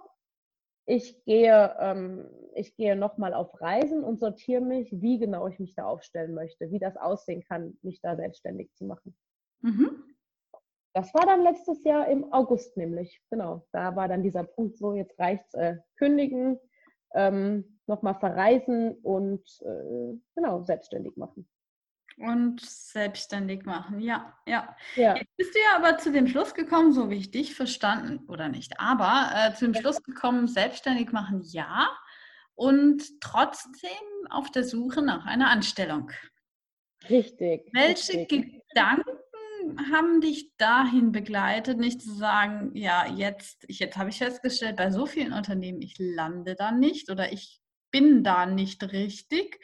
ich 0.86 1.24
gehe, 1.24 1.76
ähm, 1.80 2.30
ich 2.56 2.76
gehe 2.76 2.96
nochmal 2.96 3.34
auf 3.34 3.60
Reisen 3.62 4.04
und 4.04 4.20
sortiere 4.20 4.62
mich, 4.62 4.92
wie 4.92 5.18
genau 5.18 5.48
ich 5.48 5.60
mich 5.60 5.76
da 5.76 5.86
aufstellen 5.86 6.34
möchte, 6.34 6.72
wie 6.72 6.80
das 6.80 6.98
aussehen 6.98 7.44
kann, 7.44 7.78
mich 7.82 8.02
da 8.02 8.16
selbstständig 8.16 8.74
zu 8.74 8.86
machen. 8.86 9.16
Mhm. 9.62 10.04
Das 10.94 11.14
war 11.14 11.26
dann 11.26 11.42
letztes 11.42 11.84
Jahr 11.84 12.08
im 12.08 12.32
August 12.32 12.78
nämlich, 12.78 13.22
genau. 13.32 13.66
Da 13.72 13.96
war 13.96 14.08
dann 14.08 14.24
dieser 14.24 14.44
Punkt 14.44 14.78
so, 14.78 14.94
jetzt 14.94 15.18
reicht's 15.20 15.54
äh, 15.56 15.78
kündigen, 15.98 16.60
ähm, 17.14 17.80
nochmal 17.88 18.16
verreisen 18.16 18.96
und 19.04 19.44
äh, 19.62 20.18
genau, 20.36 20.64
selbstständig 20.64 21.16
machen. 21.18 21.48
Und 22.18 22.62
selbstständig 22.62 23.66
machen, 23.66 24.00
ja, 24.00 24.38
ja, 24.46 24.76
ja. 24.96 25.16
Jetzt 25.16 25.36
bist 25.36 25.56
du 25.56 25.60
ja 25.60 25.78
aber 25.78 25.98
zu 25.98 26.12
dem 26.12 26.28
Schluss 26.28 26.54
gekommen, 26.54 26.94
so 26.94 27.10
wie 27.10 27.18
ich 27.18 27.32
dich 27.32 27.56
verstanden, 27.56 28.28
oder 28.28 28.50
nicht, 28.50 28.80
aber 28.80 29.32
äh, 29.34 29.54
zu 29.56 29.66
dem 29.66 29.74
Schluss 29.74 30.04
gekommen, 30.04 30.48
selbstständig 30.48 31.12
machen, 31.12 31.42
ja, 31.44 31.90
und 32.54 33.20
trotzdem 33.20 33.90
auf 34.30 34.52
der 34.52 34.64
Suche 34.64 35.02
nach 35.02 35.26
einer 35.26 35.50
Anstellung. 35.50 36.12
Richtig. 37.10 37.68
Welche 37.74 38.14
richtig. 38.20 38.62
Gedanken 38.70 39.23
haben 39.92 40.22
dich 40.22 40.56
dahin 40.58 41.12
begleitet, 41.12 41.78
nicht 41.80 42.02
zu 42.02 42.14
sagen, 42.14 42.72
ja, 42.76 43.08
jetzt, 43.08 43.66
jetzt 43.68 43.98
habe 43.98 44.10
ich 44.10 44.18
festgestellt, 44.18 44.78
bei 44.78 44.92
so 44.92 45.06
vielen 45.06 45.34
Unternehmen, 45.34 45.82
ich 45.82 45.96
lande 45.98 46.56
da 46.56 46.72
nicht 46.72 47.10
oder 47.10 47.32
ich 47.32 47.62
bin 47.92 48.24
da 48.24 48.46
nicht 48.46 48.84
richtig. 48.92 49.60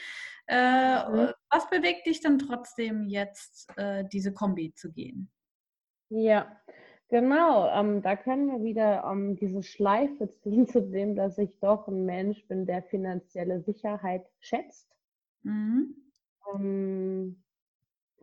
Äh, 0.47 1.09
mhm. 1.09 1.33
Was 1.49 1.69
bewegt 1.69 2.07
dich 2.07 2.21
dann 2.21 2.39
trotzdem 2.39 3.07
jetzt, 3.07 3.69
äh, 3.77 4.03
diese 4.11 4.33
Kombi 4.33 4.73
zu 4.73 4.91
gehen? 4.91 5.29
Ja, 6.09 6.59
genau. 7.09 7.69
Ähm, 7.69 8.01
da 8.01 8.15
können 8.15 8.47
wir 8.47 8.63
wieder 8.63 9.03
ähm, 9.03 9.35
diese 9.35 9.61
Schleife 9.61 10.29
ziehen 10.41 10.67
zu 10.67 10.81
dem, 10.81 11.15
dass 11.15 11.37
ich 11.37 11.59
doch 11.59 11.87
ein 11.87 12.05
Mensch 12.05 12.47
bin, 12.47 12.65
der 12.65 12.83
finanzielle 12.83 13.61
Sicherheit 13.61 14.25
schätzt. 14.39 14.87
Mhm. 15.43 15.95
Ähm, 16.53 17.43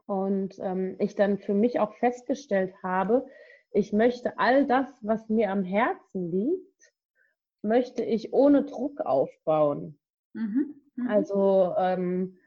und 0.06 0.58
ähm, 0.60 0.96
ich 0.98 1.14
dann 1.14 1.38
für 1.38 1.54
mich 1.54 1.80
auch 1.80 1.94
festgestellt 1.94 2.74
habe, 2.82 3.26
ich 3.72 3.92
möchte 3.92 4.38
all 4.38 4.66
das, 4.66 4.88
was 5.02 5.28
mir 5.28 5.50
am 5.50 5.62
Herzen 5.62 6.30
liegt, 6.30 6.92
möchte 7.62 8.02
ich 8.02 8.32
ohne 8.32 8.64
Druck 8.64 9.00
aufbauen. 9.00 9.98
Mhm. 10.32 10.74
Mhm. 10.94 11.08
Also 11.08 11.74
ähm, 11.76 12.38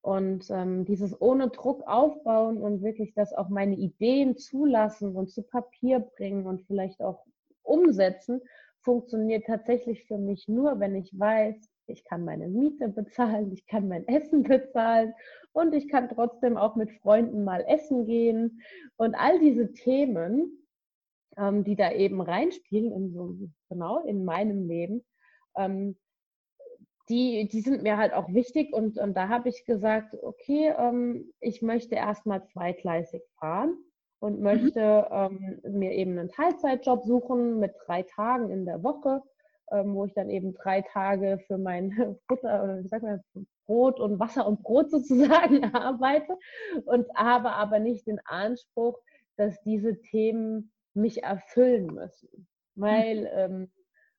und 0.00 0.50
ähm, 0.50 0.84
dieses 0.84 1.20
ohne 1.20 1.48
Druck 1.50 1.86
aufbauen 1.86 2.58
und 2.58 2.82
wirklich 2.82 3.14
das 3.14 3.32
auch 3.32 3.48
meine 3.48 3.76
Ideen 3.76 4.36
zulassen 4.36 5.14
und 5.14 5.30
zu 5.30 5.42
Papier 5.42 6.00
bringen 6.00 6.46
und 6.46 6.62
vielleicht 6.62 7.00
auch 7.00 7.24
umsetzen, 7.62 8.40
funktioniert 8.80 9.46
tatsächlich 9.46 10.04
für 10.06 10.18
mich 10.18 10.48
nur, 10.48 10.80
wenn 10.80 10.96
ich 10.96 11.16
weiß, 11.16 11.70
ich 11.86 12.04
kann 12.04 12.24
meine 12.24 12.48
Miete 12.48 12.88
bezahlen, 12.88 13.52
ich 13.52 13.66
kann 13.66 13.88
mein 13.88 14.06
Essen 14.08 14.42
bezahlen 14.44 15.14
und 15.52 15.74
ich 15.74 15.88
kann 15.88 16.08
trotzdem 16.08 16.56
auch 16.56 16.76
mit 16.76 16.90
Freunden 17.00 17.44
mal 17.44 17.64
essen 17.66 18.06
gehen. 18.06 18.62
Und 18.96 19.14
all 19.14 19.38
diese 19.38 19.72
Themen, 19.72 20.66
ähm, 21.36 21.64
die 21.64 21.76
da 21.76 21.92
eben 21.92 22.20
reinspielen, 22.20 22.92
in 22.92 23.12
so, 23.12 23.36
genau 23.68 24.04
in 24.04 24.24
meinem 24.24 24.66
Leben, 24.66 25.04
ähm, 25.56 25.96
die, 27.08 27.48
die 27.48 27.60
sind 27.60 27.82
mir 27.82 27.96
halt 27.96 28.14
auch 28.14 28.32
wichtig. 28.32 28.72
Und, 28.72 28.98
und 28.98 29.14
da 29.14 29.28
habe 29.28 29.48
ich 29.48 29.64
gesagt, 29.64 30.16
okay, 30.22 30.72
ähm, 30.78 31.32
ich 31.40 31.62
möchte 31.62 31.96
erstmal 31.96 32.44
zweigleisig 32.46 33.22
fahren 33.38 33.76
und 34.20 34.38
mhm. 34.38 34.44
möchte 34.44 35.08
mhm. 35.30 35.78
mir 35.78 35.92
eben 35.92 36.18
einen 36.18 36.30
Teilzeitjob 36.30 37.04
suchen 37.04 37.58
mit 37.58 37.74
drei 37.86 38.02
Tagen 38.02 38.50
in 38.50 38.64
der 38.64 38.82
Woche 38.82 39.22
ähm, 39.72 39.94
wo 39.94 40.04
ich 40.04 40.14
dann 40.14 40.30
eben 40.30 40.54
drei 40.54 40.82
Tage 40.82 41.38
für 41.46 41.58
mein 41.58 41.92
Futter 42.28 42.62
oder 42.62 42.84
wie 42.84 42.88
sagt 42.88 43.02
man, 43.02 43.22
Brot 43.66 44.00
und 44.00 44.18
Wasser 44.18 44.46
und 44.46 44.62
Brot 44.62 44.90
sozusagen 44.90 45.64
arbeite 45.74 46.36
und 46.84 47.06
habe 47.14 47.52
aber 47.52 47.78
nicht 47.78 48.06
den 48.06 48.20
Anspruch, 48.26 48.98
dass 49.36 49.60
diese 49.62 50.00
Themen 50.00 50.72
mich 50.94 51.22
erfüllen 51.22 51.86
müssen. 51.86 52.46
Weil, 52.74 53.30
ähm, 53.34 53.70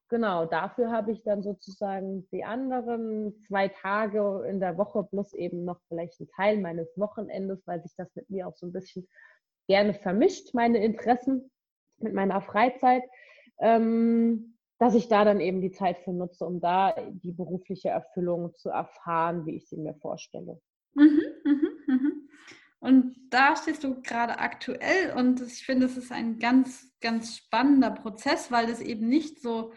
genau, 0.10 0.46
dafür 0.46 0.92
habe 0.92 1.12
ich 1.12 1.24
dann 1.24 1.44
sozusagen 1.44 2.28
die 2.32 2.44
anderen 2.44 3.36
zwei 3.48 3.68
Tage 3.68 4.46
in 4.48 4.60
der 4.60 4.78
Woche 4.78 5.04
plus 5.04 5.34
eben 5.34 5.66
noch 5.66 5.80
vielleicht 5.88 6.20
einen 6.20 6.30
Teil 6.30 6.60
meines 6.60 6.88
Wochenendes, 6.98 7.62
weil 7.66 7.82
sich 7.82 7.94
das 7.96 8.14
mit 8.16 8.30
mir 8.30 8.48
auch 8.48 8.56
so 8.56 8.68
ein 8.68 8.74
bisschen 8.74 9.08
gerne 9.68 9.94
vermischt, 9.94 10.54
meine 10.54 10.84
Interessen 10.84 11.52
mit 12.00 12.14
meiner 12.14 12.42
Freizeit. 12.42 13.04
Ähm, 13.60 14.53
dass 14.84 14.96
ich 14.96 15.08
da 15.08 15.24
dann 15.24 15.40
eben 15.40 15.62
die 15.62 15.72
Zeit 15.72 16.00
für 16.00 16.12
nutze, 16.12 16.44
um 16.44 16.60
da 16.60 16.94
die 17.24 17.32
berufliche 17.32 17.88
Erfüllung 17.88 18.54
zu 18.58 18.68
erfahren, 18.68 19.46
wie 19.46 19.56
ich 19.56 19.70
sie 19.70 19.78
mir 19.78 19.96
vorstelle. 19.96 20.60
Mhm, 20.94 21.22
mhm, 21.46 21.68
mhm. 21.88 22.30
Und 22.82 23.16
da 23.30 23.56
stehst 23.56 23.86
du 23.86 24.02
gerade 24.02 24.40
aktuell 24.40 25.14
und 25.16 25.40
ich 25.40 25.66
finde, 25.66 25.86
es 25.86 25.96
ist 25.96 26.12
ein 26.12 26.38
ganz, 26.38 26.94
ganz 27.00 27.38
spannender 27.38 27.92
Prozess, 27.92 28.52
weil 28.52 28.70
es 28.70 28.82
eben 28.82 29.08
nicht 29.08 29.42
so 29.42 29.72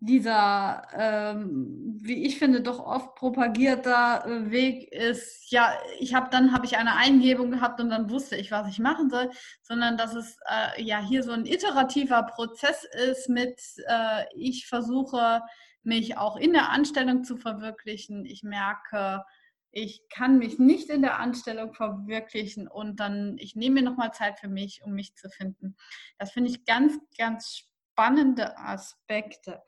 dieser, 0.00 0.86
ähm, 0.94 1.98
wie 2.00 2.24
ich 2.26 2.38
finde, 2.38 2.62
doch 2.62 2.78
oft 2.78 3.14
propagierter 3.16 4.24
äh, 4.26 4.50
Weg 4.50 4.90
ist, 4.92 5.50
ja, 5.52 5.74
ich 5.98 6.14
habe 6.14 6.30
dann 6.30 6.52
habe 6.54 6.64
ich 6.64 6.78
eine 6.78 6.96
Eingebung 6.96 7.50
gehabt 7.50 7.80
und 7.80 7.90
dann 7.90 8.08
wusste 8.08 8.36
ich, 8.36 8.50
was 8.50 8.66
ich 8.68 8.78
machen 8.78 9.10
soll, 9.10 9.30
sondern 9.62 9.98
dass 9.98 10.14
es 10.14 10.38
äh, 10.48 10.82
ja 10.82 11.00
hier 11.00 11.22
so 11.22 11.32
ein 11.32 11.44
iterativer 11.44 12.22
Prozess 12.22 12.86
ist 13.10 13.28
mit, 13.28 13.60
äh, 13.86 14.24
ich 14.34 14.66
versuche 14.66 15.42
mich 15.82 16.16
auch 16.16 16.36
in 16.36 16.54
der 16.54 16.70
Anstellung 16.70 17.22
zu 17.22 17.36
verwirklichen. 17.36 18.24
Ich 18.24 18.42
merke, 18.42 19.22
ich 19.70 20.02
kann 20.08 20.38
mich 20.38 20.58
nicht 20.58 20.88
in 20.88 21.02
der 21.02 21.18
Anstellung 21.18 21.74
verwirklichen 21.74 22.68
und 22.68 23.00
dann, 23.00 23.36
ich 23.38 23.54
nehme 23.54 23.76
mir 23.76 23.82
nochmal 23.82 24.12
Zeit 24.12 24.38
für 24.38 24.48
mich, 24.48 24.80
um 24.82 24.92
mich 24.92 25.14
zu 25.14 25.28
finden. 25.28 25.76
Das 26.18 26.32
finde 26.32 26.50
ich 26.50 26.64
ganz, 26.64 26.98
ganz 27.18 27.69
spannende 28.00 28.56
Aspekte. 28.56 29.62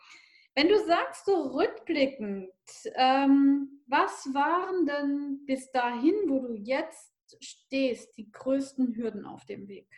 Wenn 0.54 0.68
du 0.68 0.78
sagst, 0.78 1.26
so 1.26 1.48
rückblickend, 1.48 2.50
ähm, 2.94 3.82
was 3.86 4.26
waren 4.32 4.86
denn 4.86 5.44
bis 5.46 5.70
dahin, 5.70 6.14
wo 6.28 6.40
du 6.40 6.54
jetzt 6.54 7.12
stehst, 7.40 8.16
die 8.16 8.30
größten 8.30 8.94
Hürden 8.96 9.26
auf 9.26 9.44
dem 9.44 9.68
Weg? 9.68 9.88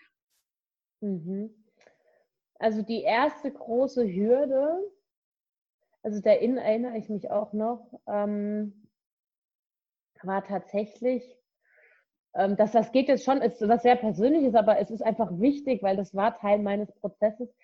Mhm. 1.00 1.64
Also 2.58 2.82
die 2.82 3.02
erste 3.02 3.52
große 3.52 4.04
Hürde, 4.04 4.80
also 6.02 6.20
da 6.20 6.30
erinnere 6.30 6.96
ich 6.98 7.08
mich 7.08 7.30
auch 7.30 7.52
noch, 7.52 8.00
ähm, 8.06 8.88
war 10.22 10.44
tatsächlich, 10.44 11.38
ähm, 12.34 12.56
dass 12.56 12.72
das 12.72 12.90
geht 12.90 13.08
jetzt 13.08 13.24
schon, 13.24 13.42
ist 13.42 13.60
was 13.68 13.82
sehr 13.82 13.96
Persönliches, 13.96 14.54
aber 14.54 14.78
es 14.78 14.90
ist 14.90 15.02
einfach 15.02 15.30
wichtig, 15.38 15.82
weil 15.82 15.96
das 15.96 16.14
war 16.14 16.38
Teil 16.38 16.60
meines 16.60 16.90
Prozesses, 16.92 17.54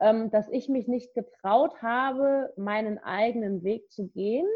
ähm, 0.00 0.30
dass 0.30 0.48
ich 0.48 0.68
mich 0.68 0.88
nicht 0.88 1.14
getraut 1.14 1.82
habe, 1.82 2.52
meinen 2.56 2.98
eigenen 2.98 3.62
Weg 3.62 3.90
zu 3.90 4.08
gehen, 4.08 4.46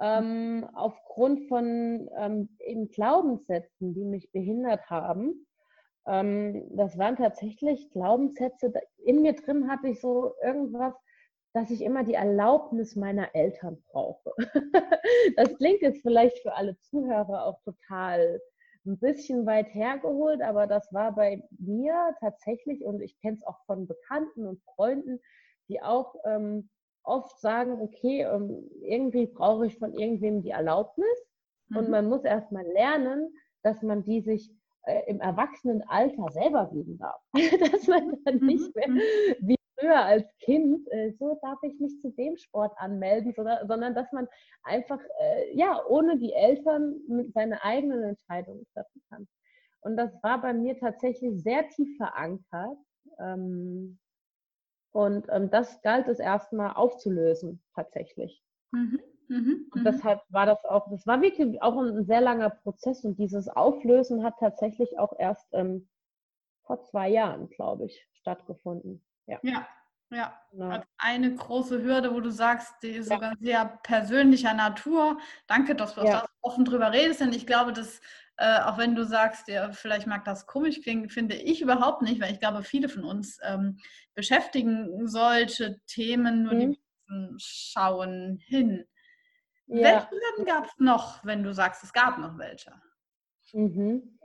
ähm, 0.00 0.68
aufgrund 0.74 1.48
von 1.48 2.08
ähm, 2.16 2.56
eben 2.58 2.88
Glaubenssätzen, 2.88 3.94
die 3.94 4.04
mich 4.04 4.30
behindert 4.32 4.88
haben. 4.88 5.46
Ähm, 6.06 6.66
das 6.76 6.96
waren 6.98 7.16
tatsächlich 7.16 7.90
Glaubenssätze. 7.90 8.72
In 9.04 9.22
mir 9.22 9.34
drin 9.34 9.70
hatte 9.70 9.88
ich 9.88 10.00
so 10.00 10.34
irgendwas, 10.42 10.94
dass 11.52 11.70
ich 11.70 11.82
immer 11.82 12.04
die 12.04 12.14
Erlaubnis 12.14 12.96
meiner 12.96 13.34
Eltern 13.34 13.82
brauche. 13.90 14.32
das 15.36 15.54
klingt 15.56 15.82
jetzt 15.82 16.02
vielleicht 16.02 16.38
für 16.40 16.54
alle 16.54 16.78
Zuhörer 16.80 17.44
auch 17.44 17.60
total 17.62 18.40
ein 18.86 18.98
bisschen 18.98 19.46
weit 19.46 19.74
hergeholt, 19.74 20.42
aber 20.42 20.66
das 20.66 20.92
war 20.92 21.14
bei 21.14 21.42
mir 21.58 22.14
tatsächlich, 22.20 22.84
und 22.84 23.00
ich 23.00 23.18
kenne 23.20 23.36
es 23.36 23.46
auch 23.46 23.58
von 23.66 23.86
Bekannten 23.86 24.46
und 24.46 24.62
Freunden, 24.74 25.20
die 25.68 25.82
auch 25.82 26.14
ähm, 26.24 26.68
oft 27.02 27.40
sagen, 27.40 27.80
okay, 27.80 28.22
ähm, 28.22 28.68
irgendwie 28.82 29.26
brauche 29.26 29.66
ich 29.66 29.78
von 29.78 29.92
irgendwem 29.94 30.42
die 30.42 30.50
Erlaubnis. 30.50 31.06
Mhm. 31.68 31.76
Und 31.76 31.90
man 31.90 32.08
muss 32.08 32.24
erstmal 32.24 32.64
lernen, 32.64 33.32
dass 33.62 33.82
man 33.82 34.04
die 34.04 34.22
sich 34.22 34.50
äh, 34.84 35.02
im 35.06 35.20
Erwachsenenalter 35.20 36.30
selber 36.30 36.70
geben 36.72 36.98
darf. 36.98 37.20
dass 37.72 37.86
man 37.86 38.18
dann 38.24 38.38
mhm. 38.38 38.46
nicht 38.46 38.74
mehr 38.74 38.88
mhm. 38.88 39.00
wie 39.40 39.56
früher 39.80 40.04
als 40.04 40.24
Kind, 40.40 40.86
äh, 40.92 41.12
so 41.18 41.38
darf 41.42 41.58
ich 41.64 41.80
mich 41.80 42.00
zu 42.00 42.10
dem 42.12 42.36
Sport 42.36 42.72
anmelden, 42.78 43.34
sondern 43.34 43.94
dass 43.94 44.12
man 44.12 44.28
einfach, 44.64 45.00
äh, 45.20 45.56
ja, 45.56 45.84
ohne 45.88 46.18
die 46.18 46.32
Eltern 46.34 47.00
seine 47.34 47.62
eigenen 47.64 48.02
Entscheidungen 48.04 48.66
treffen 48.74 49.02
kann. 49.10 49.28
Und 49.82 49.96
das 49.96 50.12
war 50.22 50.40
bei 50.42 50.52
mir 50.54 50.78
tatsächlich 50.78 51.42
sehr 51.42 51.68
tief 51.70 51.96
verankert. 51.98 52.78
Ähm, 53.20 53.98
Und 54.92 55.26
ähm, 55.30 55.50
das 55.50 55.80
galt 55.82 56.08
es 56.08 56.18
erstmal 56.18 56.74
aufzulösen, 56.74 57.62
tatsächlich. 57.74 58.42
Mhm. 58.72 59.00
Mhm. 59.28 59.70
Und 59.72 59.82
mhm. 59.82 59.84
deshalb 59.84 60.20
war 60.28 60.46
das 60.46 60.64
auch, 60.64 60.90
das 60.90 61.06
war 61.06 61.22
wirklich 61.22 61.62
auch 61.62 61.76
ein 61.78 62.04
sehr 62.06 62.20
langer 62.20 62.50
Prozess 62.50 63.04
und 63.04 63.18
dieses 63.18 63.48
Auflösen 63.48 64.24
hat 64.24 64.34
tatsächlich 64.40 64.98
auch 64.98 65.12
erst 65.18 65.46
ähm, 65.52 65.88
vor 66.64 66.82
zwei 66.82 67.08
Jahren, 67.10 67.48
glaube 67.50 67.86
ich, 67.86 68.08
stattgefunden. 68.14 69.04
Ja, 69.30 69.38
ja. 69.42 69.68
ja. 70.10 70.40
Genau. 70.50 70.68
Also 70.68 70.84
eine 70.98 71.34
große 71.34 71.82
Hürde, 71.82 72.12
wo 72.12 72.20
du 72.20 72.30
sagst, 72.30 72.74
die 72.82 72.90
ist 72.90 73.08
ja. 73.08 73.16
sogar 73.16 73.34
sehr 73.40 73.64
persönlicher 73.82 74.54
Natur. 74.54 75.18
Danke, 75.46 75.74
dass 75.74 75.94
du 75.94 76.02
ja. 76.02 76.20
da 76.20 76.26
offen 76.42 76.64
drüber 76.64 76.92
redest, 76.92 77.20
denn 77.20 77.32
ich 77.32 77.46
glaube, 77.46 77.72
dass 77.72 78.00
äh, 78.40 78.60
auch 78.60 78.78
wenn 78.78 78.94
du 78.94 79.04
sagst, 79.04 79.48
ja, 79.48 79.70
vielleicht 79.70 80.06
mag 80.06 80.24
das 80.24 80.46
komisch 80.46 80.80
klingen, 80.80 81.10
finde 81.10 81.34
ich 81.36 81.60
überhaupt 81.60 82.00
nicht, 82.00 82.22
weil 82.22 82.32
ich 82.32 82.40
glaube, 82.40 82.62
viele 82.62 82.88
von 82.88 83.04
uns 83.04 83.38
ähm, 83.42 83.78
beschäftigen 84.14 85.06
solche 85.06 85.78
Themen, 85.86 86.44
nur 86.44 86.54
mhm. 86.54 86.58
die 86.58 86.80
schauen 87.36 88.38
hin. 88.38 88.86
Ja. 89.66 89.82
Welche 89.82 90.10
Hürden 90.10 90.46
gab 90.46 90.64
es 90.64 90.72
noch, 90.78 91.24
wenn 91.24 91.42
du 91.42 91.52
sagst, 91.52 91.84
es 91.84 91.92
gab 91.92 92.18
noch 92.18 92.38
welche? 92.38 92.72
Mhm. 93.52 94.18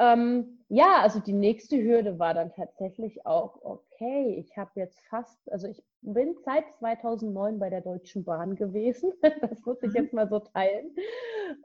Ähm, 0.00 0.58
ja, 0.68 1.00
also 1.02 1.20
die 1.20 1.34
nächste 1.34 1.76
Hürde 1.76 2.18
war 2.18 2.32
dann 2.32 2.52
tatsächlich 2.54 3.26
auch, 3.26 3.60
okay, 3.62 4.36
ich 4.38 4.56
habe 4.56 4.70
jetzt 4.76 4.98
fast, 5.10 5.38
also 5.52 5.68
ich 5.68 5.84
bin 6.00 6.34
seit 6.44 6.64
2009 6.78 7.58
bei 7.58 7.68
der 7.68 7.82
Deutschen 7.82 8.24
Bahn 8.24 8.56
gewesen, 8.56 9.12
das 9.42 9.64
muss 9.66 9.82
ich 9.82 9.90
mhm. 9.90 9.96
jetzt 9.96 10.12
mal 10.14 10.28
so 10.28 10.38
teilen. 10.38 10.90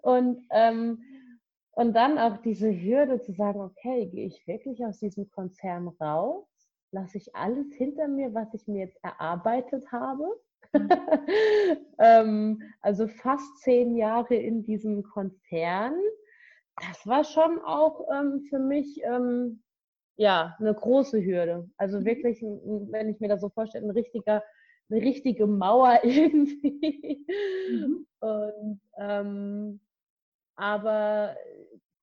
Und 0.02 0.44
ähm, 0.52 1.02
und 1.76 1.94
dann 1.94 2.18
auch 2.18 2.38
diese 2.38 2.72
Hürde 2.72 3.22
zu 3.22 3.34
sagen, 3.34 3.60
okay, 3.60 4.06
gehe 4.08 4.28
ich 4.28 4.48
wirklich 4.48 4.84
aus 4.86 5.00
diesem 5.00 5.30
Konzern 5.30 5.90
raus? 6.00 6.48
Lasse 6.92 7.18
ich 7.18 7.36
alles 7.36 7.74
hinter 7.74 8.08
mir, 8.08 8.34
was 8.34 8.54
ich 8.54 8.66
mir 8.68 8.86
jetzt 8.86 8.98
erarbeitet 9.04 9.92
habe? 9.92 10.26
Mhm. 10.72 10.90
ähm, 12.00 12.62
also 12.82 13.08
fast 13.08 13.60
zehn 13.60 13.98
Jahre 13.98 14.36
in 14.36 14.64
diesem 14.64 15.04
Konzern. 15.04 15.96
Das 16.82 17.08
war 17.08 17.24
schon 17.24 17.60
auch 17.60 18.08
ähm, 18.14 18.42
für 18.50 18.60
mich 18.60 19.02
ähm, 19.04 19.64
ja 20.18 20.56
eine 20.60 20.74
große 20.74 21.24
Hürde. 21.24 21.70
Also 21.78 22.00
mhm. 22.00 22.06
wirklich, 22.06 22.42
wenn 22.42 23.10
ich 23.10 23.20
mir 23.20 23.30
das 23.30 23.42
so 23.42 23.50
vorstelle, 23.50 23.86
ein 23.86 23.92
richtiger, 23.92 24.44
eine 24.90 25.02
richtige 25.02 25.48
Mauer 25.48 26.00
irgendwie. 26.04 27.26
Mhm. 27.70 28.08
Und 28.20 28.82
ähm, 28.98 29.80
aber 30.56 31.36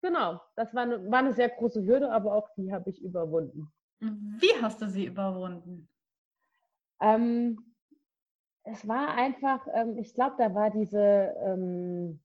genau, 0.02 0.40
das 0.56 0.74
war 0.74 0.82
eine, 0.82 1.10
war 1.10 1.20
eine 1.20 1.32
sehr 1.32 1.48
große 1.48 1.84
Hürde, 1.84 2.10
aber 2.10 2.34
auch 2.34 2.48
die 2.56 2.72
habe 2.72 2.90
ich 2.90 3.02
überwunden. 3.02 3.72
Wie 4.00 4.60
hast 4.60 4.82
du 4.82 4.88
sie 4.88 5.06
überwunden? 5.06 5.88
Ähm, 7.00 7.72
es 8.64 8.86
war 8.86 9.14
einfach, 9.14 9.66
ähm, 9.74 9.96
ich 9.98 10.14
glaube, 10.14 10.34
da 10.38 10.54
war 10.54 10.70
diese 10.70 11.34
ähm, 11.44 12.20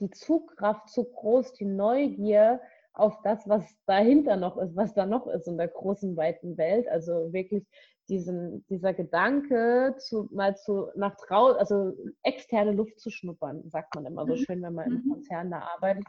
die 0.00 0.10
Zugkraft 0.10 0.88
zu 0.88 1.04
groß, 1.04 1.52
die 1.54 1.64
Neugier 1.64 2.60
auf 2.92 3.20
das, 3.22 3.48
was 3.48 3.64
dahinter 3.86 4.36
noch 4.36 4.56
ist, 4.58 4.74
was 4.74 4.94
da 4.94 5.06
noch 5.06 5.26
ist 5.28 5.46
in 5.46 5.56
der 5.56 5.68
großen, 5.68 6.16
weiten 6.16 6.56
Welt. 6.56 6.88
Also 6.88 7.32
wirklich 7.32 7.66
diesen, 8.08 8.64
dieser 8.68 8.94
Gedanke, 8.94 9.94
zu, 9.98 10.28
mal 10.32 10.56
zu, 10.56 10.88
nach 10.96 11.14
draußen, 11.16 11.58
also 11.58 11.94
externe 12.22 12.72
Luft 12.72 12.98
zu 12.98 13.10
schnuppern, 13.10 13.68
sagt 13.68 13.94
man 13.94 14.06
immer 14.06 14.26
so 14.26 14.34
mhm. 14.34 14.38
schön, 14.38 14.62
wenn 14.62 14.74
man 14.74 14.86
im 14.86 15.04
mhm. 15.04 15.10
Konzern 15.10 15.50
da 15.50 15.60
arbeitet. 15.60 16.04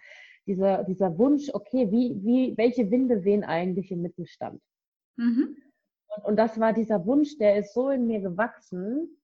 Dieser, 0.47 0.83
dieser 0.83 1.17
Wunsch, 1.17 1.49
okay, 1.53 1.91
wie, 1.91 2.15
wie, 2.23 2.57
welche 2.57 2.89
Winde 2.89 3.23
wehen 3.23 3.43
eigentlich 3.43 3.91
im 3.91 4.01
Mittelstand? 4.01 4.61
Mhm. 5.17 5.57
Und, 6.15 6.25
und, 6.25 6.35
das 6.37 6.59
war 6.59 6.73
dieser 6.73 7.05
Wunsch, 7.05 7.37
der 7.37 7.57
ist 7.57 7.73
so 7.73 7.89
in 7.89 8.07
mir 8.07 8.21
gewachsen, 8.21 9.21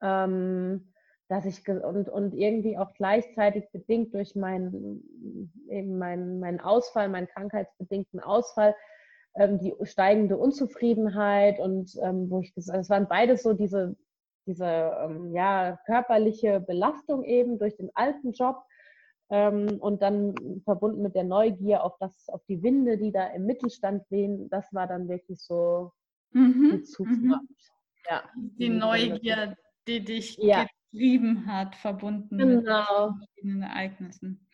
ähm, 0.00 0.89
dass 1.30 1.44
ich 1.44 1.66
und, 1.68 2.08
und 2.08 2.34
irgendwie 2.34 2.76
auch 2.76 2.92
gleichzeitig 2.94 3.70
bedingt 3.70 4.12
durch 4.12 4.34
meinen 4.34 5.54
eben 5.68 5.96
meinen, 5.96 6.40
meinen 6.40 6.58
Ausfall, 6.58 7.08
meinen 7.08 7.28
krankheitsbedingten 7.28 8.18
Ausfall, 8.18 8.74
ähm, 9.36 9.60
die 9.60 9.72
steigende 9.84 10.36
Unzufriedenheit 10.36 11.60
und 11.60 11.96
ähm, 12.02 12.28
wo 12.28 12.40
ich 12.40 12.52
gesagt, 12.52 12.80
es 12.80 12.90
waren 12.90 13.06
beides 13.06 13.44
so 13.44 13.52
diese 13.52 13.96
diese 14.46 14.66
ähm, 14.66 15.32
ja 15.32 15.78
körperliche 15.86 16.58
Belastung 16.58 17.22
eben 17.22 17.60
durch 17.60 17.76
den 17.76 17.90
alten 17.94 18.32
Job 18.32 18.64
ähm, 19.30 19.78
und 19.78 20.02
dann 20.02 20.34
verbunden 20.64 21.00
mit 21.00 21.14
der 21.14 21.22
Neugier 21.22 21.84
auf 21.84 21.96
das 22.00 22.28
auf 22.28 22.44
die 22.48 22.60
Winde, 22.60 22.98
die 22.98 23.12
da 23.12 23.28
im 23.28 23.46
Mittelstand 23.46 24.02
wehen, 24.10 24.50
das 24.50 24.74
war 24.74 24.88
dann 24.88 25.08
wirklich 25.08 25.40
so 25.40 25.92
mhm. 26.32 26.70
die 26.72 26.82
Zukunft. 26.82 27.22
Mhm. 27.22 27.48
Ja, 28.08 28.24
die 28.34 28.70
Neugier, 28.70 29.56
die 29.86 30.04
dich 30.04 30.36
ja 30.38 30.66
getrieben 30.90 31.46
hat, 31.46 31.76
verbunden 31.76 32.36
genau. 32.36 33.10
mit 33.10 33.28
verschiedenen 33.28 33.62
Ereignissen. 33.62 34.46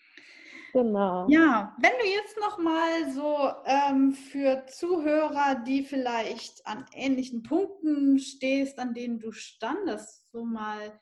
Genau. 0.72 1.26
Ja, 1.28 1.74
wenn 1.80 1.92
du 1.98 2.06
jetzt 2.06 2.38
noch 2.38 2.58
mal 2.58 3.10
so 3.10 3.50
ähm, 3.64 4.12
für 4.12 4.66
Zuhörer, 4.66 5.62
die 5.66 5.82
vielleicht 5.82 6.66
an 6.66 6.84
ähnlichen 6.92 7.42
Punkten 7.42 8.18
stehst, 8.18 8.78
an 8.78 8.92
denen 8.92 9.18
du 9.18 9.32
standest, 9.32 10.30
so 10.30 10.44
mal 10.44 11.00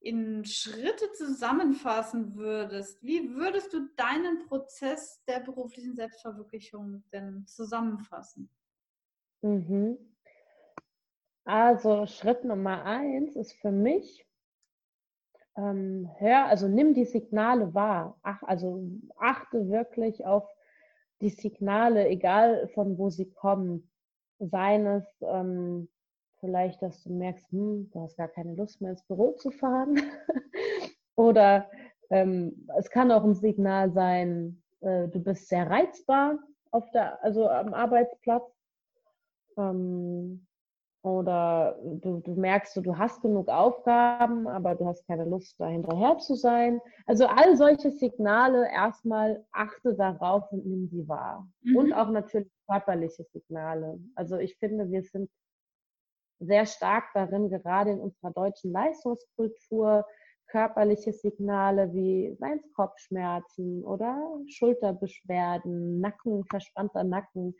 in 0.00 0.46
Schritte 0.46 1.12
zusammenfassen 1.12 2.34
würdest, 2.34 3.02
wie 3.02 3.34
würdest 3.34 3.74
du 3.74 3.90
deinen 3.96 4.38
Prozess 4.46 5.22
der 5.28 5.40
beruflichen 5.40 5.94
Selbstverwirklichung 5.94 7.04
denn 7.12 7.46
zusammenfassen? 7.46 8.48
Mhm. 9.42 9.98
Also 11.44 12.06
Schritt 12.06 12.44
Nummer 12.44 12.84
eins 12.84 13.36
ist 13.36 13.52
für 13.54 13.72
mich, 13.72 14.26
ähm, 15.60 16.10
hör, 16.18 16.46
also 16.46 16.68
nimm 16.68 16.94
die 16.94 17.04
Signale 17.04 17.74
wahr. 17.74 18.18
Ach, 18.22 18.42
also 18.42 18.82
achte 19.16 19.68
wirklich 19.68 20.24
auf 20.24 20.48
die 21.20 21.28
Signale, 21.30 22.08
egal 22.08 22.68
von 22.68 22.96
wo 22.98 23.10
sie 23.10 23.30
kommen. 23.30 23.90
Seien 24.38 24.86
es 24.86 25.04
ähm, 25.20 25.88
vielleicht, 26.38 26.80
dass 26.82 27.02
du 27.02 27.12
merkst, 27.12 27.50
hm, 27.50 27.90
du 27.92 28.00
hast 28.00 28.16
gar 28.16 28.28
keine 28.28 28.54
Lust 28.54 28.80
mehr 28.80 28.92
ins 28.92 29.06
Büro 29.06 29.32
zu 29.32 29.50
fahren. 29.50 29.96
Oder 31.14 31.70
ähm, 32.08 32.66
es 32.78 32.90
kann 32.90 33.12
auch 33.12 33.24
ein 33.24 33.34
Signal 33.34 33.92
sein, 33.92 34.62
äh, 34.80 35.08
du 35.08 35.20
bist 35.20 35.48
sehr 35.48 35.68
reizbar 35.68 36.38
auf 36.70 36.90
der, 36.92 37.22
also 37.22 37.48
am 37.48 37.74
Arbeitsplatz. 37.74 38.50
Ähm, 39.58 40.46
oder 41.02 41.78
du, 41.82 42.20
du 42.20 42.34
merkst, 42.34 42.76
du, 42.76 42.98
hast 42.98 43.22
genug 43.22 43.48
Aufgaben, 43.48 44.46
aber 44.46 44.74
du 44.74 44.86
hast 44.86 45.06
keine 45.06 45.24
Lust, 45.24 45.58
da 45.58 45.66
hinterher 45.66 46.18
zu 46.18 46.34
sein. 46.34 46.80
Also 47.06 47.26
all 47.26 47.56
solche 47.56 47.90
Signale 47.90 48.68
erstmal 48.70 49.44
achte 49.52 49.94
darauf 49.94 50.50
und 50.52 50.66
nimm 50.66 50.88
sie 50.88 51.08
wahr. 51.08 51.48
Mhm. 51.62 51.76
Und 51.76 51.92
auch 51.94 52.10
natürlich 52.10 52.50
körperliche 52.68 53.24
Signale. 53.24 53.98
Also 54.14 54.36
ich 54.36 54.56
finde, 54.58 54.90
wir 54.90 55.02
sind 55.02 55.30
sehr 56.38 56.66
stark 56.66 57.04
darin, 57.14 57.48
gerade 57.48 57.92
in 57.92 58.00
unserer 58.00 58.32
deutschen 58.32 58.72
Leistungskultur, 58.72 60.04
körperliche 60.48 61.12
Signale 61.12 61.92
wie 61.94 62.34
seien 62.38 62.58
es 62.58 62.72
Kopfschmerzen 62.72 63.84
oder 63.84 64.18
Schulterbeschwerden, 64.48 66.00
Nacken, 66.00 66.44
verspannter 66.44 67.04
Nacken, 67.04 67.54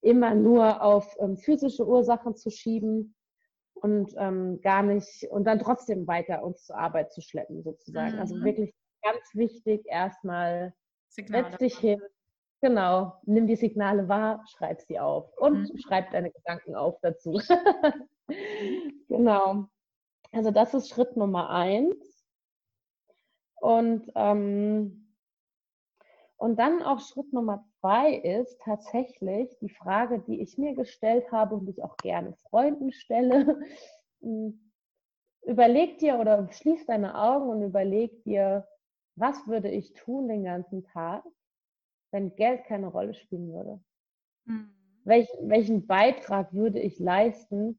immer 0.00 0.34
nur 0.34 0.82
auf 0.82 1.16
ähm, 1.20 1.36
physische 1.36 1.86
Ursachen 1.86 2.36
zu 2.36 2.50
schieben 2.50 3.14
und 3.74 4.14
ähm, 4.16 4.60
gar 4.62 4.82
nicht 4.82 5.28
und 5.30 5.44
dann 5.44 5.58
trotzdem 5.58 6.06
weiter 6.06 6.42
uns 6.42 6.66
zur 6.66 6.78
Arbeit 6.78 7.12
zu 7.12 7.20
schleppen 7.20 7.62
sozusagen. 7.62 8.18
Also 8.18 8.34
mhm. 8.34 8.42
Also 8.42 8.44
wirklich 8.44 8.74
ganz 9.02 9.34
wichtig 9.34 9.84
erstmal 9.86 10.74
setz 11.08 11.56
dich 11.58 11.78
hin, 11.78 12.00
genau, 12.60 13.14
nimm 13.24 13.46
die 13.46 13.56
Signale 13.56 14.08
wahr, 14.08 14.44
schreib 14.48 14.80
sie 14.82 14.98
auf 14.98 15.32
und 15.38 15.72
mhm. 15.72 15.78
schreib 15.78 16.10
deine 16.10 16.30
Gedanken 16.30 16.74
auf 16.74 16.98
dazu. 17.00 17.40
genau. 19.08 19.68
Also 20.32 20.50
das 20.50 20.74
ist 20.74 20.88
Schritt 20.88 21.16
Nummer 21.16 21.50
eins. 21.50 22.24
Und 23.60 24.10
ähm, 24.14 25.05
und 26.36 26.58
dann 26.58 26.82
auch 26.82 27.00
Schritt 27.00 27.32
Nummer 27.32 27.64
zwei 27.80 28.14
ist 28.14 28.60
tatsächlich 28.62 29.56
die 29.60 29.70
Frage, 29.70 30.22
die 30.26 30.40
ich 30.40 30.58
mir 30.58 30.74
gestellt 30.74 31.30
habe 31.32 31.54
und 31.54 31.68
ich 31.68 31.82
auch 31.82 31.96
gerne 31.98 32.34
Freunden 32.50 32.92
stelle. 32.92 33.60
Hm, 34.22 34.72
überleg 35.42 35.98
dir 35.98 36.18
oder 36.18 36.50
schließ 36.50 36.86
deine 36.86 37.14
Augen 37.20 37.50
und 37.50 37.62
überleg 37.62 38.24
dir, 38.24 38.66
was 39.14 39.46
würde 39.46 39.70
ich 39.70 39.92
tun 39.92 40.26
den 40.26 40.44
ganzen 40.44 40.84
Tag, 40.84 41.22
wenn 42.12 42.34
Geld 42.34 42.64
keine 42.64 42.88
Rolle 42.88 43.12
spielen 43.12 43.52
würde? 43.52 43.80
Mhm. 44.46 44.70
Welch, 45.04 45.28
welchen 45.42 45.86
Beitrag 45.86 46.52
würde 46.54 46.80
ich 46.80 46.98
leisten, 46.98 47.78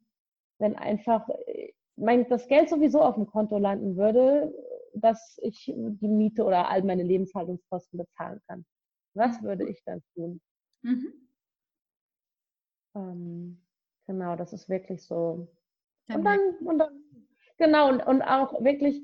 wenn 0.59 0.75
einfach 0.75 1.27
äh, 1.29 1.73
mein, 1.95 2.29
das 2.29 2.47
Geld 2.47 2.69
sowieso 2.69 3.01
auf 3.01 3.15
dem 3.15 3.25
Konto 3.25 3.57
landen 3.57 3.97
würde, 3.97 4.53
dass 4.99 5.37
ich 5.41 5.65
die 5.65 6.07
Miete 6.07 6.43
oder 6.43 6.69
all 6.69 6.83
meine 6.83 7.03
Lebenshaltungskosten 7.03 7.99
bezahlen 7.99 8.39
kann. 8.47 8.65
Was 9.13 9.41
mhm. 9.41 9.45
würde 9.45 9.69
ich 9.69 9.83
dann 9.83 10.01
tun? 10.13 10.41
Mhm. 10.83 11.13
Ähm, 12.95 13.61
Genau, 14.07 14.37
das 14.37 14.53
ist 14.53 14.69
wirklich 14.69 15.05
so. 15.05 15.47
Und 16.09 16.23
dann, 16.23 16.39
und 16.65 16.79
dann, 16.79 17.03
genau, 17.57 17.89
und, 17.89 17.99
und 18.07 18.21
auch 18.21 18.63
wirklich, 18.63 19.03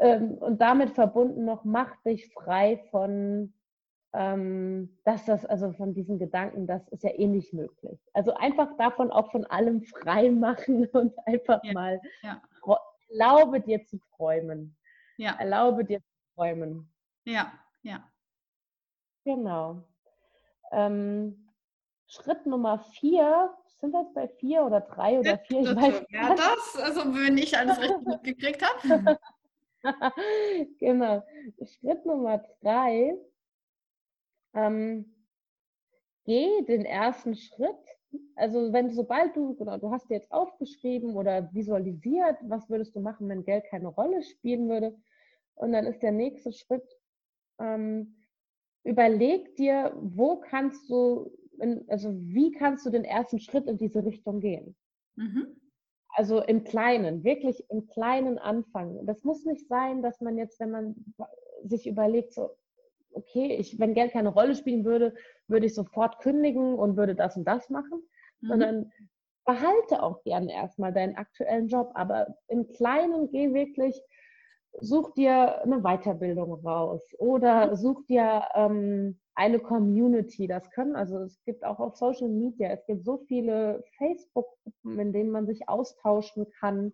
ähm, 0.00 0.32
und 0.38 0.60
damit 0.60 0.90
verbunden 0.92 1.44
noch, 1.44 1.64
mach 1.64 1.94
dich 2.02 2.32
frei 2.32 2.82
von, 2.90 3.52
ähm, 4.14 4.98
dass 5.04 5.26
das, 5.26 5.44
also 5.44 5.72
von 5.72 5.92
diesen 5.92 6.18
Gedanken, 6.18 6.66
das 6.66 6.88
ist 6.88 7.02
ja 7.02 7.10
eh 7.10 7.26
nicht 7.26 7.52
möglich. 7.52 8.00
Also 8.14 8.32
einfach 8.34 8.74
davon 8.78 9.10
auch 9.10 9.30
von 9.30 9.44
allem 9.44 9.82
frei 9.82 10.30
machen 10.30 10.86
und 10.92 11.12
einfach 11.26 11.62
ja, 11.62 11.72
mal 11.74 12.00
ja. 12.22 12.40
erlaube 13.10 13.60
dir 13.60 13.84
zu 13.84 13.98
träumen. 14.16 14.77
Ja. 15.18 15.36
Erlaube 15.38 15.84
dir 15.84 16.00
zu 16.00 16.34
träumen. 16.34 16.90
Ja, 17.24 17.52
ja. 17.82 18.10
Genau. 19.24 19.82
Ähm, 20.70 21.48
Schritt 22.06 22.46
Nummer 22.46 22.78
vier, 22.78 23.54
sind 23.80 23.92
das 23.92 24.12
bei 24.14 24.28
vier 24.28 24.62
oder 24.62 24.80
drei 24.80 25.18
oder 25.18 25.38
vier? 25.38 25.60
Ich 25.60 25.76
weiß 25.76 26.06
ja, 26.08 26.34
das, 26.34 26.76
also 26.76 27.14
wenn 27.14 27.36
ich 27.36 27.58
alles 27.58 27.78
richtig 27.80 28.06
mitgekriegt 28.06 28.62
habe. 28.62 29.18
genau. 30.78 31.26
Schritt 31.64 32.06
Nummer 32.06 32.38
drei, 32.62 33.18
ähm, 34.54 35.14
geh 36.24 36.62
den 36.62 36.84
ersten 36.84 37.34
Schritt. 37.34 37.76
Also 38.36 38.72
wenn 38.72 38.90
sobald 38.90 39.36
du, 39.36 39.54
genau, 39.56 39.76
du 39.78 39.90
hast 39.90 40.08
dir 40.08 40.14
jetzt 40.14 40.32
aufgeschrieben 40.32 41.14
oder 41.14 41.52
visualisiert, 41.52 42.38
was 42.44 42.70
würdest 42.70 42.94
du 42.94 43.00
machen, 43.00 43.28
wenn 43.28 43.44
Geld 43.44 43.64
keine 43.68 43.88
Rolle 43.88 44.22
spielen 44.22 44.68
würde? 44.68 44.96
Und 45.58 45.72
dann 45.72 45.86
ist 45.86 46.02
der 46.02 46.12
nächste 46.12 46.52
Schritt, 46.52 46.88
ähm, 47.60 48.16
überleg 48.84 49.56
dir, 49.56 49.92
wo 50.00 50.36
kannst 50.36 50.88
du, 50.88 51.30
in, 51.60 51.84
also 51.88 52.14
wie 52.14 52.52
kannst 52.52 52.86
du 52.86 52.90
den 52.90 53.04
ersten 53.04 53.40
Schritt 53.40 53.66
in 53.66 53.76
diese 53.76 54.04
Richtung 54.04 54.40
gehen? 54.40 54.76
Mhm. 55.16 55.60
Also 56.10 56.42
im 56.42 56.64
Kleinen, 56.64 57.22
wirklich 57.24 57.64
im 57.70 57.86
Kleinen 57.86 58.38
anfangen. 58.38 59.04
Das 59.06 59.24
muss 59.24 59.44
nicht 59.44 59.68
sein, 59.68 60.02
dass 60.02 60.20
man 60.20 60.38
jetzt, 60.38 60.58
wenn 60.58 60.70
man 60.70 61.14
sich 61.64 61.86
überlegt, 61.86 62.32
so, 62.32 62.50
okay, 63.12 63.56
ich, 63.56 63.78
wenn 63.78 63.94
Geld 63.94 64.12
keine 64.12 64.30
Rolle 64.30 64.54
spielen 64.54 64.84
würde, 64.84 65.14
würde 65.48 65.66
ich 65.66 65.74
sofort 65.74 66.20
kündigen 66.20 66.74
und 66.74 66.96
würde 66.96 67.14
das 67.14 67.36
und 67.36 67.44
das 67.44 67.68
machen, 67.68 68.02
mhm. 68.40 68.48
sondern 68.48 68.92
behalte 69.44 70.02
auch 70.02 70.22
gerne 70.24 70.52
erstmal 70.52 70.92
deinen 70.92 71.16
aktuellen 71.16 71.68
Job, 71.68 71.90
aber 71.94 72.36
im 72.48 72.68
Kleinen 72.68 73.30
geh 73.30 73.54
wirklich 73.54 74.00
such 74.80 75.14
dir 75.14 75.62
eine 75.62 75.80
Weiterbildung 75.80 76.54
raus 76.64 77.02
oder 77.18 77.76
such 77.76 78.04
dir 78.06 78.44
ähm, 78.54 79.18
eine 79.34 79.58
Community. 79.60 80.46
Das 80.46 80.70
können, 80.70 80.96
also 80.96 81.18
es 81.18 81.42
gibt 81.44 81.64
auch 81.64 81.78
auf 81.78 81.96
Social 81.96 82.28
Media, 82.28 82.70
es 82.70 82.84
gibt 82.86 83.04
so 83.04 83.18
viele 83.26 83.84
Facebook-Gruppen, 83.96 84.98
in 84.98 85.12
denen 85.12 85.30
man 85.30 85.46
sich 85.46 85.68
austauschen 85.68 86.46
kann 86.58 86.92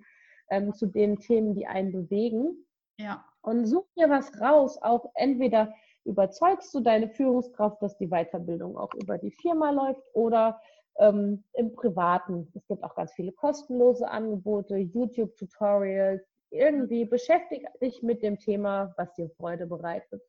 ähm, 0.50 0.74
zu 0.74 0.86
den 0.86 1.18
Themen, 1.18 1.54
die 1.54 1.66
einen 1.66 1.92
bewegen. 1.92 2.66
Ja. 2.98 3.24
Und 3.42 3.66
such 3.66 3.86
dir 3.96 4.08
was 4.08 4.40
raus, 4.40 4.78
auch 4.80 5.10
entweder 5.14 5.74
überzeugst 6.04 6.74
du 6.74 6.80
deine 6.80 7.08
Führungskraft, 7.08 7.82
dass 7.82 7.96
die 7.96 8.08
Weiterbildung 8.08 8.76
auch 8.76 8.92
über 8.94 9.18
die 9.18 9.32
Firma 9.32 9.70
läuft 9.70 10.02
oder 10.12 10.60
ähm, 10.98 11.44
im 11.54 11.74
Privaten. 11.74 12.52
Es 12.54 12.66
gibt 12.66 12.84
auch 12.84 12.94
ganz 12.94 13.12
viele 13.12 13.32
kostenlose 13.32 14.08
Angebote, 14.08 14.76
YouTube-Tutorials, 14.76 16.22
irgendwie 16.50 17.04
beschäftige 17.04 17.68
dich 17.80 18.02
mit 18.02 18.22
dem 18.22 18.38
Thema, 18.38 18.94
was 18.96 19.12
dir 19.14 19.30
Freude 19.30 19.66
bereitet. 19.66 20.22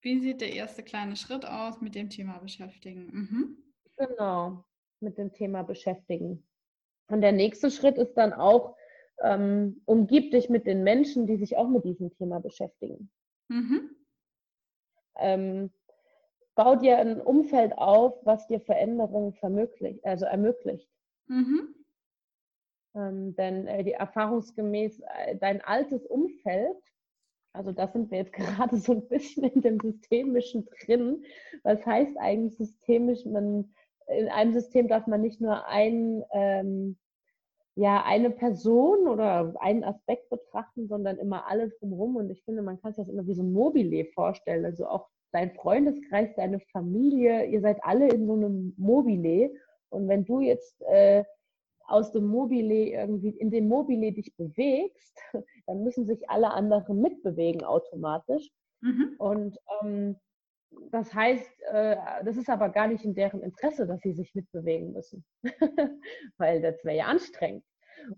Wie 0.00 0.20
sieht 0.20 0.40
der 0.40 0.52
erste 0.52 0.82
kleine 0.82 1.16
Schritt 1.16 1.44
aus 1.44 1.80
mit 1.80 1.94
dem 1.94 2.10
Thema 2.10 2.38
beschäftigen? 2.38 3.06
Mhm. 3.12 3.56
Genau, 3.96 4.64
mit 5.00 5.18
dem 5.18 5.32
Thema 5.32 5.62
beschäftigen. 5.62 6.46
Und 7.08 7.20
der 7.22 7.32
nächste 7.32 7.70
Schritt 7.70 7.98
ist 7.98 8.14
dann 8.14 8.32
auch, 8.32 8.76
ähm, 9.22 9.80
umgib 9.86 10.30
dich 10.32 10.48
mit 10.48 10.66
den 10.66 10.82
Menschen, 10.82 11.26
die 11.26 11.36
sich 11.36 11.56
auch 11.56 11.68
mit 11.68 11.84
diesem 11.84 12.12
Thema 12.16 12.40
beschäftigen. 12.40 13.10
Mhm. 13.48 13.96
Ähm, 15.18 15.70
bau 16.54 16.76
dir 16.76 16.98
ein 16.98 17.20
Umfeld 17.20 17.76
auf, 17.78 18.14
was 18.24 18.46
dir 18.48 18.60
Veränderungen 18.60 19.34
also 20.02 20.24
ermöglicht. 20.26 20.88
Mhm. 21.26 21.74
Ähm, 22.96 23.36
denn 23.36 23.66
äh, 23.66 23.84
die 23.84 23.92
erfahrungsgemäß 23.92 25.00
äh, 25.00 25.36
dein 25.36 25.60
altes 25.60 26.06
Umfeld, 26.06 26.78
also 27.52 27.72
da 27.72 27.88
sind 27.88 28.10
wir 28.10 28.18
jetzt 28.18 28.32
gerade 28.32 28.76
so 28.78 28.92
ein 28.92 29.08
bisschen 29.08 29.44
in 29.44 29.60
dem 29.60 29.78
Systemischen 29.80 30.66
drin. 30.80 31.24
Was 31.62 31.84
heißt 31.84 32.16
eigentlich 32.18 32.56
systemisch? 32.56 33.24
Man, 33.26 33.72
in 34.08 34.28
einem 34.28 34.52
System 34.52 34.88
darf 34.88 35.06
man 35.06 35.20
nicht 35.20 35.40
nur 35.40 35.66
ein, 35.66 36.24
ähm, 36.32 36.96
ja, 37.74 38.02
eine 38.04 38.30
Person 38.30 39.06
oder 39.06 39.54
einen 39.60 39.84
Aspekt 39.84 40.30
betrachten, 40.30 40.88
sondern 40.88 41.18
immer 41.18 41.46
alles 41.46 41.78
drumherum. 41.78 42.16
Und 42.16 42.30
ich 42.30 42.42
finde, 42.44 42.62
man 42.62 42.80
kann 42.80 42.94
sich 42.94 43.04
das 43.04 43.12
immer 43.12 43.26
wie 43.26 43.34
so 43.34 43.42
ein 43.42 43.52
Mobile 43.52 44.06
vorstellen. 44.14 44.64
Also 44.64 44.86
auch 44.86 45.08
dein 45.32 45.52
Freundeskreis, 45.52 46.34
deine 46.36 46.60
Familie, 46.72 47.44
ihr 47.44 47.60
seid 47.60 47.78
alle 47.82 48.08
in 48.08 48.26
so 48.26 48.32
einem 48.32 48.74
Mobile. 48.78 49.50
Und 49.90 50.08
wenn 50.08 50.24
du 50.24 50.40
jetzt 50.40 50.80
äh, 50.88 51.24
aus 51.88 52.12
dem 52.12 52.26
Mobile 52.26 52.74
irgendwie 52.74 53.30
in 53.30 53.50
dem 53.50 53.68
Mobile 53.68 54.12
dich 54.12 54.34
bewegst, 54.36 55.18
dann 55.66 55.82
müssen 55.82 56.06
sich 56.06 56.28
alle 56.28 56.52
anderen 56.52 57.00
mitbewegen 57.00 57.64
automatisch. 57.64 58.50
Mhm. 58.80 59.14
Und 59.18 59.58
ähm, 59.82 60.16
das 60.90 61.14
heißt, 61.14 61.62
äh, 61.72 61.96
das 62.24 62.36
ist 62.36 62.50
aber 62.50 62.68
gar 62.70 62.88
nicht 62.88 63.04
in 63.04 63.14
deren 63.14 63.40
Interesse, 63.40 63.86
dass 63.86 64.00
sie 64.00 64.12
sich 64.12 64.34
mitbewegen 64.34 64.92
müssen, 64.92 65.24
weil 66.38 66.60
das 66.60 66.84
wäre 66.84 66.96
ja 66.96 67.04
anstrengend. 67.06 67.64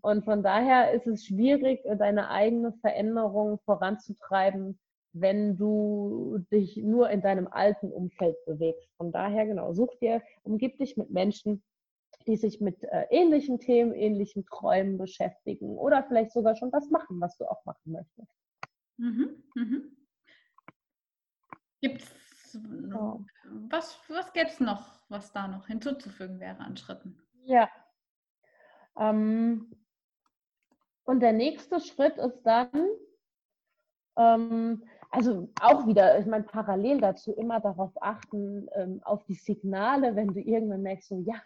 Und 0.00 0.24
von 0.24 0.42
daher 0.42 0.92
ist 0.92 1.06
es 1.06 1.24
schwierig, 1.24 1.80
deine 1.98 2.30
eigene 2.30 2.72
Veränderung 2.80 3.58
voranzutreiben, 3.64 4.78
wenn 5.12 5.56
du 5.56 6.38
dich 6.52 6.76
nur 6.76 7.10
in 7.10 7.22
deinem 7.22 7.46
alten 7.48 7.90
Umfeld 7.92 8.36
bewegst. 8.44 8.88
Von 8.96 9.12
daher, 9.12 9.46
genau, 9.46 9.72
such 9.72 9.94
dir, 9.98 10.22
umgib 10.42 10.78
dich 10.78 10.96
mit 10.96 11.10
Menschen, 11.10 11.62
die 12.28 12.36
sich 12.36 12.60
mit 12.60 12.84
äh, 12.84 13.06
ähnlichen 13.10 13.58
Themen, 13.58 13.92
ähnlichen 13.94 14.44
Träumen 14.46 14.98
beschäftigen 14.98 15.76
oder 15.76 16.04
vielleicht 16.04 16.32
sogar 16.32 16.54
schon 16.54 16.70
das 16.70 16.90
machen, 16.90 17.20
was 17.20 17.36
du 17.38 17.46
auch 17.46 17.64
machen 17.64 17.92
möchtest. 17.92 18.30
Mhm, 18.98 19.42
mhm. 19.54 19.96
Gibt's 21.80 22.14
oh. 22.94 23.20
was, 23.70 23.98
was 24.08 24.32
gäbe 24.32 24.48
es 24.48 24.60
noch, 24.60 25.00
was 25.08 25.32
da 25.32 25.48
noch 25.48 25.66
hinzuzufügen 25.66 26.38
wäre 26.38 26.58
an 26.58 26.76
Schritten? 26.76 27.18
Ja. 27.44 27.68
Ähm, 28.98 29.72
und 31.04 31.20
der 31.20 31.32
nächste 31.32 31.80
Schritt 31.80 32.18
ist 32.18 32.42
dann, 32.42 32.70
ähm, 34.16 34.84
also 35.10 35.50
auch 35.62 35.86
wieder, 35.86 36.18
ich 36.18 36.26
meine, 36.26 36.44
parallel 36.44 37.00
dazu 37.00 37.32
immer 37.32 37.60
darauf 37.60 37.92
achten, 38.02 38.68
ähm, 38.74 39.00
auf 39.04 39.24
die 39.24 39.34
Signale, 39.34 40.14
wenn 40.14 40.28
du 40.28 40.40
irgendwann 40.40 40.82
merkst, 40.82 41.08
so, 41.08 41.20
ja, 41.20 41.40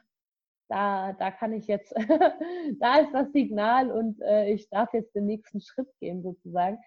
da, 0.72 1.12
da 1.12 1.30
kann 1.30 1.52
ich 1.52 1.66
jetzt, 1.66 1.92
da 2.80 2.96
ist 3.00 3.12
das 3.12 3.30
Signal 3.32 3.90
und 3.90 4.22
äh, 4.22 4.50
ich 4.50 4.70
darf 4.70 4.90
jetzt 4.94 5.14
den 5.14 5.26
nächsten 5.26 5.61
Schritt 5.61 5.88
gehen 6.00 6.22
sozusagen. 6.22 6.78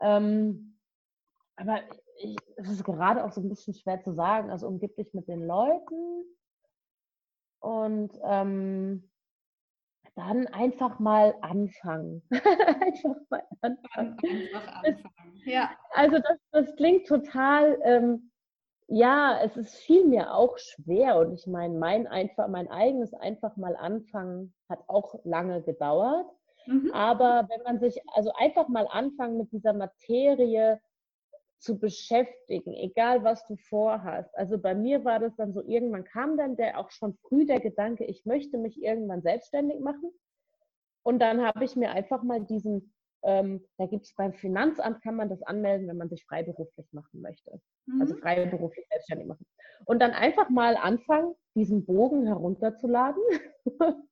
Ähm, 0.00 0.78
aber 1.56 1.80
es 2.56 2.70
ist 2.70 2.84
gerade 2.84 3.24
auch 3.24 3.32
so 3.32 3.40
ein 3.40 3.48
bisschen 3.48 3.74
schwer 3.74 4.00
zu 4.02 4.12
sagen. 4.12 4.50
Also 4.50 4.68
umgib 4.68 4.94
dich 4.94 5.14
mit 5.14 5.26
den 5.26 5.44
Leuten 5.44 6.24
und 7.58 8.12
ähm, 8.22 9.10
dann 10.14 10.46
einfach 10.48 11.00
mal 11.00 11.34
anfangen. 11.40 12.22
einfach 12.30 13.16
mal 13.30 13.42
anfangen. 13.62 14.16
Einfach 14.22 14.84
anfangen. 14.84 15.42
Ja. 15.44 15.72
Also 15.90 16.18
das, 16.20 16.38
das 16.52 16.76
klingt 16.76 17.08
total 17.08 17.80
ähm, 17.82 18.30
ja, 18.88 19.40
es 19.42 19.56
ist 19.56 19.76
viel 19.76 20.04
mir 20.04 20.34
auch 20.34 20.58
schwer 20.58 21.18
und 21.18 21.32
ich 21.32 21.46
meine, 21.46 21.78
mein 21.78 22.06
einfach, 22.06 22.48
mein 22.48 22.68
eigenes 22.68 23.14
einfach 23.14 23.56
mal 23.56 23.76
anfangen 23.76 24.54
hat 24.68 24.80
auch 24.88 25.14
lange 25.24 25.62
gedauert. 25.62 26.26
Mhm. 26.66 26.90
Aber 26.92 27.48
wenn 27.48 27.62
man 27.62 27.80
sich 27.80 28.00
also 28.08 28.32
einfach 28.34 28.68
mal 28.68 28.86
anfangen 28.90 29.38
mit 29.38 29.52
dieser 29.52 29.72
Materie 29.72 30.80
zu 31.58 31.78
beschäftigen, 31.78 32.74
egal 32.74 33.24
was 33.24 33.46
du 33.46 33.56
vorhast. 33.56 34.36
Also 34.36 34.58
bei 34.58 34.74
mir 34.74 35.04
war 35.04 35.18
das 35.18 35.34
dann 35.36 35.54
so, 35.54 35.62
irgendwann 35.62 36.04
kam 36.04 36.36
dann 36.36 36.56
der 36.56 36.78
auch 36.78 36.90
schon 36.90 37.14
früh 37.14 37.46
der 37.46 37.60
Gedanke, 37.60 38.04
ich 38.04 38.26
möchte 38.26 38.58
mich 38.58 38.82
irgendwann 38.82 39.22
selbstständig 39.22 39.80
machen. 39.80 40.10
Und 41.02 41.20
dann 41.20 41.42
habe 41.42 41.64
ich 41.64 41.76
mir 41.76 41.90
einfach 41.90 42.22
mal 42.22 42.40
diesen 42.40 42.93
ähm, 43.24 43.64
da 43.78 43.86
gibt 43.86 44.04
es 44.04 44.14
beim 44.14 44.32
Finanzamt, 44.32 45.02
kann 45.02 45.16
man 45.16 45.28
das 45.28 45.42
anmelden, 45.42 45.88
wenn 45.88 45.96
man 45.96 46.08
sich 46.08 46.24
freiberuflich 46.24 46.86
machen 46.92 47.20
möchte. 47.20 47.50
Also 47.50 47.62
mhm. 47.86 48.00
Also 48.00 48.16
freiberuflich 48.16 48.86
selbstständig 48.88 49.26
machen. 49.26 49.46
Und 49.86 50.00
dann 50.00 50.12
einfach 50.12 50.50
mal 50.50 50.76
anfangen, 50.76 51.34
diesen 51.54 51.84
Bogen 51.84 52.26
herunterzuladen 52.26 53.22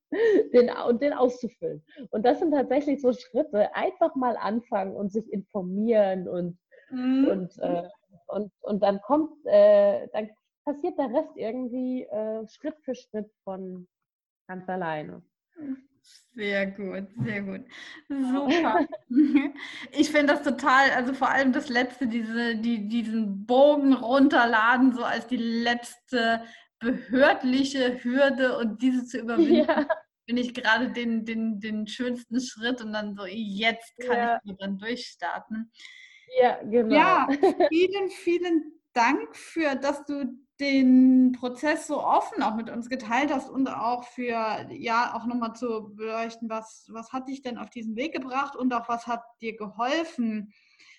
den, 0.53 0.69
und 0.87 1.01
den 1.01 1.13
auszufüllen. 1.13 1.83
Und 2.09 2.25
das 2.25 2.39
sind 2.39 2.51
tatsächlich 2.51 3.01
so 3.01 3.13
Schritte. 3.13 3.75
Einfach 3.75 4.15
mal 4.15 4.37
anfangen 4.37 4.95
und 4.95 5.11
sich 5.11 5.31
informieren 5.31 6.27
und, 6.27 6.57
mhm. 6.89 7.27
und, 7.29 7.57
äh, 7.59 7.87
und, 8.27 8.51
und 8.61 8.83
dann 8.83 9.01
kommt, 9.01 9.31
äh, 9.45 10.07
dann 10.13 10.29
passiert 10.65 10.97
der 10.97 11.13
Rest 11.13 11.35
irgendwie 11.35 12.03
äh, 12.03 12.47
Schritt 12.47 12.79
für 12.83 12.95
Schritt 12.95 13.31
von 13.43 13.87
ganz 14.47 14.67
alleine. 14.69 15.21
Sehr 16.35 16.65
gut, 16.67 17.07
sehr 17.23 17.41
gut. 17.43 17.61
Super. 18.09 18.87
Ich 19.91 20.09
finde 20.09 20.33
das 20.33 20.43
total, 20.43 20.89
also 20.91 21.13
vor 21.13 21.29
allem 21.29 21.53
das 21.53 21.69
letzte, 21.69 22.07
diese, 22.07 22.55
die, 22.55 22.87
diesen 22.87 23.45
Bogen 23.45 23.93
runterladen, 23.93 24.93
so 24.93 25.03
als 25.03 25.27
die 25.27 25.37
letzte 25.37 26.43
behördliche 26.79 28.03
Hürde 28.03 28.57
und 28.57 28.81
diese 28.81 29.05
zu 29.05 29.19
überwinden, 29.19 29.67
ja. 29.67 29.87
finde 30.25 30.41
ich 30.41 30.53
gerade 30.53 30.91
den, 30.91 31.25
den, 31.25 31.59
den 31.59 31.87
schönsten 31.87 32.41
Schritt 32.41 32.81
und 32.81 32.93
dann 32.93 33.15
so, 33.15 33.25
jetzt 33.27 33.95
kann 33.99 34.17
ja. 34.17 34.39
ich 34.43 34.55
dann 34.57 34.79
durchstarten. 34.79 35.71
Ja, 36.41 36.59
genau. 36.63 36.95
Ja, 36.95 37.27
vielen, 37.69 38.09
vielen 38.09 38.82
Dank 38.93 39.35
für, 39.35 39.75
dass 39.75 40.05
du 40.05 40.37
den 40.59 41.31
Prozess 41.33 41.87
so 41.87 42.03
offen 42.03 42.43
auch 42.43 42.55
mit 42.55 42.69
uns 42.69 42.89
geteilt 42.89 43.33
hast 43.33 43.49
und 43.49 43.67
auch 43.67 44.03
für, 44.05 44.67
ja, 44.69 45.13
auch 45.15 45.25
nochmal 45.25 45.53
zu 45.53 45.93
beleuchten, 45.95 46.49
was, 46.49 46.87
was 46.91 47.11
hat 47.11 47.27
dich 47.27 47.41
denn 47.41 47.57
auf 47.57 47.69
diesen 47.69 47.95
Weg 47.95 48.13
gebracht 48.13 48.55
und 48.55 48.73
auch 48.73 48.87
was 48.87 49.07
hat 49.07 49.23
dir 49.41 49.57
geholfen? 49.57 50.53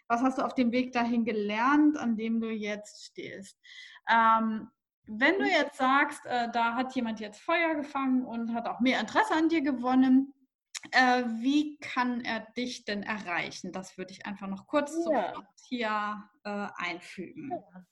Was 0.09 0.23
hast 0.23 0.39
du 0.39 0.43
auf 0.43 0.55
dem 0.55 0.73
Weg 0.73 0.93
dahin 0.93 1.25
gelernt, 1.25 1.97
an 1.97 2.17
dem 2.17 2.41
du 2.41 2.51
jetzt 2.51 3.05
stehst? 3.05 3.59
Ähm, 4.11 4.69
wenn 5.07 5.39
du 5.39 5.47
jetzt 5.47 5.77
sagst, 5.77 6.25
äh, 6.27 6.51
da 6.53 6.75
hat 6.75 6.95
jemand 6.95 7.21
jetzt 7.21 7.41
Feuer 7.41 7.75
gefangen 7.75 8.25
und 8.25 8.55
hat 8.55 8.67
auch 8.67 8.81
mehr 8.81 9.01
Interesse 9.01 9.35
an 9.35 9.49
dir 9.49 9.63
gewonnen, 9.63 10.35
äh, 10.93 11.25
wie 11.41 11.79
kann 11.79 12.23
er 12.23 12.41
dich 12.57 12.85
denn 12.85 13.03
erreichen? 13.03 13.73
Das 13.73 13.99
würde 13.99 14.13
ich 14.13 14.27
einfach 14.27 14.47
noch 14.47 14.67
kurz 14.67 14.95
ja. 15.11 15.33
hier 15.69 16.23
äh, 16.45 16.69
einfügen. 16.77 17.51
Ja. 17.51 17.85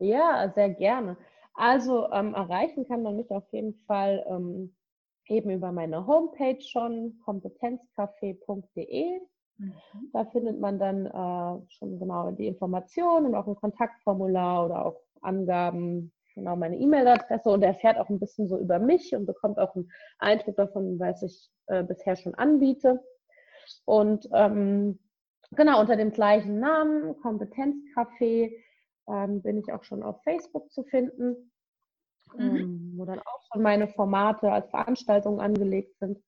Ja, 0.00 0.50
sehr 0.54 0.70
gerne. 0.70 1.16
Also 1.54 2.10
ähm, 2.10 2.34
erreichen 2.34 2.88
kann 2.88 3.02
man 3.02 3.16
mich 3.16 3.30
auf 3.30 3.44
jeden 3.52 3.74
Fall 3.86 4.24
ähm, 4.28 4.74
eben 5.26 5.50
über 5.50 5.72
meine 5.72 6.06
Homepage 6.06 6.60
schon, 6.62 7.20
kompetenzcafé.de. 7.24 9.20
Mhm. 9.58 9.74
Da 10.12 10.24
findet 10.24 10.58
man 10.58 10.78
dann 10.78 11.04
äh, 11.06 11.60
schon 11.68 11.98
genau 11.98 12.30
die 12.30 12.46
Informationen 12.46 13.26
und 13.26 13.34
auch 13.34 13.46
ein 13.46 13.56
Kontaktformular 13.56 14.64
oder 14.64 14.86
auch 14.86 15.02
Angaben, 15.20 16.12
genau 16.34 16.56
meine 16.56 16.76
E-Mail-Adresse 16.76 17.48
und 17.48 17.62
erfährt 17.62 17.98
auch 17.98 18.08
ein 18.08 18.20
bisschen 18.20 18.48
so 18.48 18.58
über 18.58 18.78
mich 18.78 19.14
und 19.14 19.26
bekommt 19.26 19.58
auch 19.58 19.74
einen 19.74 19.90
Eindruck 20.18 20.56
davon, 20.56 20.98
was 20.98 21.22
ich 21.22 21.50
äh, 21.66 21.82
bisher 21.82 22.16
schon 22.16 22.34
anbiete. 22.34 23.00
Und 23.84 24.28
ähm, 24.32 24.98
genau 25.52 25.80
unter 25.80 25.96
dem 25.96 26.12
gleichen 26.12 26.58
Namen, 26.60 27.16
Kompetenzcafé, 27.20 28.52
ähm, 29.08 29.42
bin 29.42 29.58
ich 29.58 29.72
auch 29.72 29.84
schon 29.84 30.02
auf 30.02 30.22
Facebook 30.22 30.70
zu 30.72 30.84
finden, 30.84 31.52
mhm. 32.34 32.56
ähm, 32.56 32.92
wo 32.96 33.04
dann 33.04 33.20
auch 33.20 33.42
schon 33.52 33.62
meine 33.62 33.88
Formate 33.88 34.50
als 34.50 34.70
Veranstaltungen 34.70 35.40
angelegt 35.40 35.98
sind. 35.98 36.22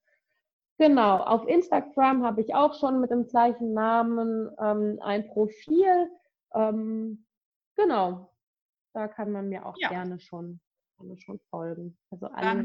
Genau, 0.78 1.18
auf 1.18 1.46
Instagram 1.46 2.24
habe 2.24 2.40
ich 2.40 2.54
auch 2.54 2.74
schon 2.74 3.00
mit 3.00 3.10
dem 3.10 3.26
gleichen 3.26 3.72
Namen 3.72 4.50
ähm, 4.60 4.98
ein 5.00 5.28
Profil. 5.28 6.10
Ähm, 6.54 7.24
genau, 7.76 8.31
da 8.92 9.08
kann 9.08 9.30
man 9.32 9.48
mir 9.48 9.66
auch 9.66 9.76
ja. 9.78 9.88
gerne 9.88 10.18
schon, 10.20 10.60
gerne 10.98 11.16
schon 11.18 11.40
folgen. 11.50 11.98
Also 12.10 12.26
alle 12.26 12.64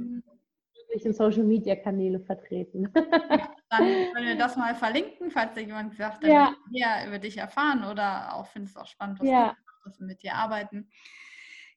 möglichen 0.88 1.14
Social 1.14 1.44
Media 1.44 1.76
Kanäle 1.76 2.20
vertreten. 2.20 2.92
dann 2.94 3.04
können 4.14 4.28
wir 4.28 4.38
das 4.38 4.56
mal 4.56 4.76
verlinken, 4.76 5.32
falls 5.32 5.54
da 5.54 5.62
jemand 5.62 5.96
sagt, 5.96 6.24
dann 6.24 6.32
ja. 6.32 6.56
mehr 6.70 7.08
über 7.08 7.20
dich 7.20 7.38
erfahren 7.38 7.84
oder 7.84 8.34
auch 8.34 8.48
findest 8.48 8.76
du 8.76 8.82
auch 8.82 8.88
spannend, 8.88 9.20
was 9.20 9.28
ja. 9.28 9.56
du 9.98 10.06
mit 10.06 10.22
dir 10.24 10.36
arbeiten. 10.36 10.90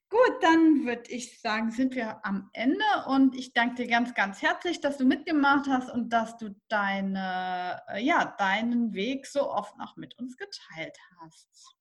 Gut, 0.09 0.43
dann 0.43 0.85
würde 0.85 1.09
ich 1.09 1.39
sagen, 1.39 1.71
sind 1.71 1.95
wir 1.95 2.25
am 2.25 2.49
Ende 2.51 2.83
und 3.07 3.33
ich 3.33 3.53
danke 3.53 3.83
dir 3.83 3.87
ganz, 3.87 4.13
ganz 4.13 4.41
herzlich, 4.41 4.81
dass 4.81 4.97
du 4.97 5.05
mitgemacht 5.05 5.69
hast 5.69 5.89
und 5.89 6.09
dass 6.09 6.35
du 6.35 6.53
deine, 6.67 7.81
äh, 7.87 8.03
ja, 8.03 8.35
deinen 8.37 8.93
Weg 8.93 9.25
so 9.25 9.49
oft 9.49 9.77
noch 9.77 9.95
mit 9.95 10.19
uns 10.19 10.35
geteilt 10.35 10.97
hast. 11.21 11.77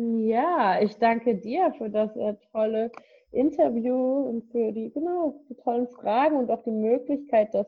Ja, 0.00 0.80
ich 0.80 0.96
danke 0.98 1.34
dir 1.34 1.74
für 1.76 1.90
das 1.90 2.14
äh, 2.14 2.34
tolle 2.52 2.92
Interview 3.32 4.28
und 4.28 4.44
für 4.52 4.70
die, 4.70 4.92
genau, 4.92 5.42
die 5.48 5.56
tollen 5.56 5.88
Fragen 5.88 6.36
und 6.36 6.52
auch 6.52 6.62
die 6.62 6.70
Möglichkeit, 6.70 7.52
das 7.52 7.66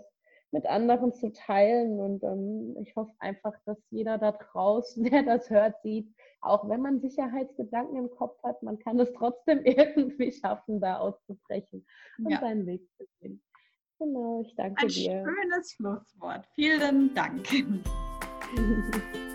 mit 0.53 0.64
anderen 0.66 1.12
zu 1.12 1.33
teilen. 1.33 1.99
Und 1.99 2.22
ähm, 2.22 2.76
ich 2.81 2.95
hoffe 2.95 3.12
einfach, 3.18 3.55
dass 3.66 3.78
jeder 3.91 4.16
da 4.16 4.31
draußen, 4.31 5.03
der 5.11 5.24
das 5.24 5.51
hört, 5.51 5.83
sieht, 5.83 6.07
auch 6.41 6.68
wenn 6.68 6.81
man 6.81 7.01
Sicherheitsgedanken 7.01 7.97
im 7.97 8.11
Kopf 8.11 8.41
hat, 8.45 8.62
man 8.62 8.78
kann 8.78 9.01
es 9.01 9.12
trotzdem 9.12 9.61
irgendwie 9.64 10.31
schaffen, 10.31 10.81
da 10.81 10.99
auszubrechen 10.99 11.85
und 12.18 12.31
ja. 12.31 12.39
seinen 12.39 12.64
Weg 12.64 12.89
zu 12.97 13.07
gehen. 13.20 13.43
Genau, 13.99 14.43
ich 14.43 14.55
danke 14.55 14.83
Ein 14.83 14.89
dir. 14.89 15.24
Ein 15.24 15.35
schönes 15.35 15.72
Schlusswort. 15.72 16.47
Vielen 16.55 17.12
Dank. 17.12 17.45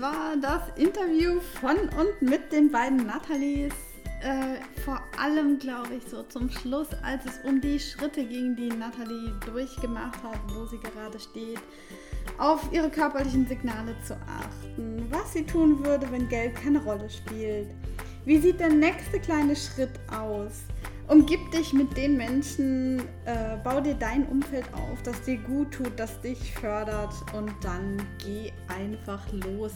war 0.00 0.36
das 0.40 0.62
Interview 0.76 1.40
von 1.60 1.76
und 1.98 2.20
mit 2.20 2.52
den 2.52 2.70
beiden 2.70 3.06
Nathalies 3.06 3.72
äh, 4.22 4.56
vor 4.84 5.00
allem, 5.18 5.58
glaube 5.58 5.94
ich, 5.94 6.10
so 6.10 6.22
zum 6.24 6.50
Schluss, 6.50 6.88
als 7.02 7.24
es 7.26 7.38
um 7.44 7.60
die 7.60 7.78
Schritte 7.78 8.24
ging, 8.24 8.56
die 8.56 8.68
Nathalie 8.68 9.32
durchgemacht 9.44 10.22
hat, 10.22 10.40
wo 10.54 10.66
sie 10.66 10.78
gerade 10.78 11.18
steht, 11.18 11.60
auf 12.38 12.60
ihre 12.72 12.90
körperlichen 12.90 13.46
Signale 13.46 13.94
zu 14.04 14.14
achten, 14.14 15.06
was 15.10 15.32
sie 15.32 15.44
tun 15.44 15.84
würde, 15.84 16.10
wenn 16.10 16.28
Geld 16.28 16.54
keine 16.56 16.82
Rolle 16.82 17.08
spielt. 17.08 17.68
Wie 18.24 18.38
sieht 18.38 18.58
der 18.58 18.70
nächste 18.70 19.20
kleine 19.20 19.54
Schritt 19.54 19.92
aus? 20.10 20.62
Umgib 21.08 21.52
dich 21.52 21.72
mit 21.72 21.96
den 21.96 22.16
Menschen, 22.16 22.98
äh, 23.26 23.56
bau 23.62 23.80
dir 23.80 23.94
dein 23.94 24.26
Umfeld 24.26 24.64
auf, 24.72 25.00
das 25.04 25.22
dir 25.22 25.36
gut 25.38 25.70
tut, 25.72 25.92
das 25.96 26.20
dich 26.20 26.52
fördert 26.54 27.14
und 27.32 27.52
dann 27.62 28.02
geh 28.18 28.52
einfach 28.66 29.20
los. 29.32 29.72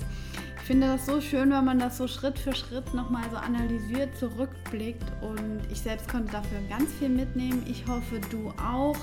Ich 0.57 0.63
finde 0.63 0.89
das 0.89 1.07
so 1.07 1.21
schön, 1.21 1.51
wenn 1.51 1.65
man 1.65 1.79
das 1.79 1.99
so 1.99 2.09
Schritt 2.09 2.37
für 2.37 2.53
Schritt 2.55 2.95
nochmal 2.95 3.23
so 3.31 3.37
analysiert, 3.37 4.17
zurückblickt 4.17 5.07
und 5.21 5.61
ich 5.71 5.81
selbst 5.81 6.09
konnte 6.09 6.33
dafür 6.33 6.59
ganz 6.69 6.93
viel 6.95 7.09
mitnehmen. 7.09 7.65
Ich 7.69 7.87
hoffe, 7.87 8.21
du 8.31 8.53
auch. 8.61 8.97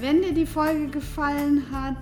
Wenn 0.00 0.22
dir 0.22 0.32
die 0.32 0.46
Folge 0.46 0.86
gefallen 0.88 1.66
hat, 1.70 1.96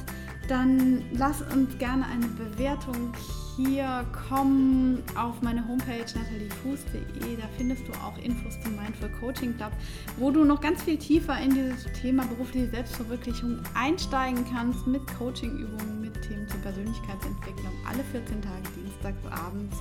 dann 0.48 1.02
lass 1.12 1.42
uns 1.42 1.76
gerne 1.78 2.06
eine 2.06 2.26
Bewertung 2.28 3.12
hier 3.58 4.06
komm 4.28 4.98
auf 5.16 5.42
meine 5.42 5.66
Homepage 5.66 6.04
nataliefuß.de. 6.14 7.36
Da 7.36 7.48
findest 7.56 7.88
du 7.88 7.92
auch 7.94 8.16
Infos 8.22 8.54
zum 8.62 8.76
Mindful 8.76 9.10
Coaching 9.20 9.56
Club, 9.56 9.72
wo 10.16 10.30
du 10.30 10.44
noch 10.44 10.60
ganz 10.60 10.82
viel 10.82 10.96
tiefer 10.96 11.36
in 11.40 11.54
dieses 11.54 11.84
Thema 12.00 12.24
berufliche 12.26 12.70
Selbstverwirklichung 12.70 13.58
einsteigen 13.74 14.44
kannst 14.52 14.86
mit 14.86 15.02
Coachingübungen, 15.18 16.00
mit 16.00 16.22
Themen 16.22 16.46
zur 16.48 16.60
Persönlichkeitsentwicklung, 16.60 17.72
alle 17.88 18.04
14 18.04 18.40
Tage 18.40 18.62
dienstags 18.76 19.18
abends. 19.26 19.76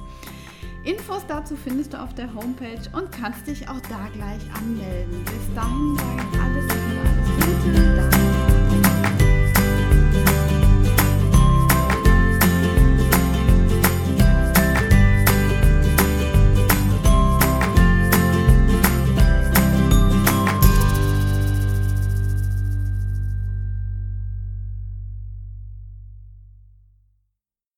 Infos 0.83 1.23
dazu 1.27 1.55
findest 1.55 1.93
du 1.93 2.01
auf 2.01 2.15
der 2.15 2.33
Homepage 2.33 2.89
und 2.93 3.11
kannst 3.11 3.45
dich 3.45 3.67
auch 3.69 3.81
da 3.89 4.07
gleich 4.13 4.41
anmelden. 4.55 5.23
Bis 5.23 5.53
dahin 5.53 5.95
sage 5.97 6.27
ich 6.31 6.39
alles 6.39 6.67
Gute, 6.67 7.43
alles 7.43 7.63
Gute. 7.63 7.96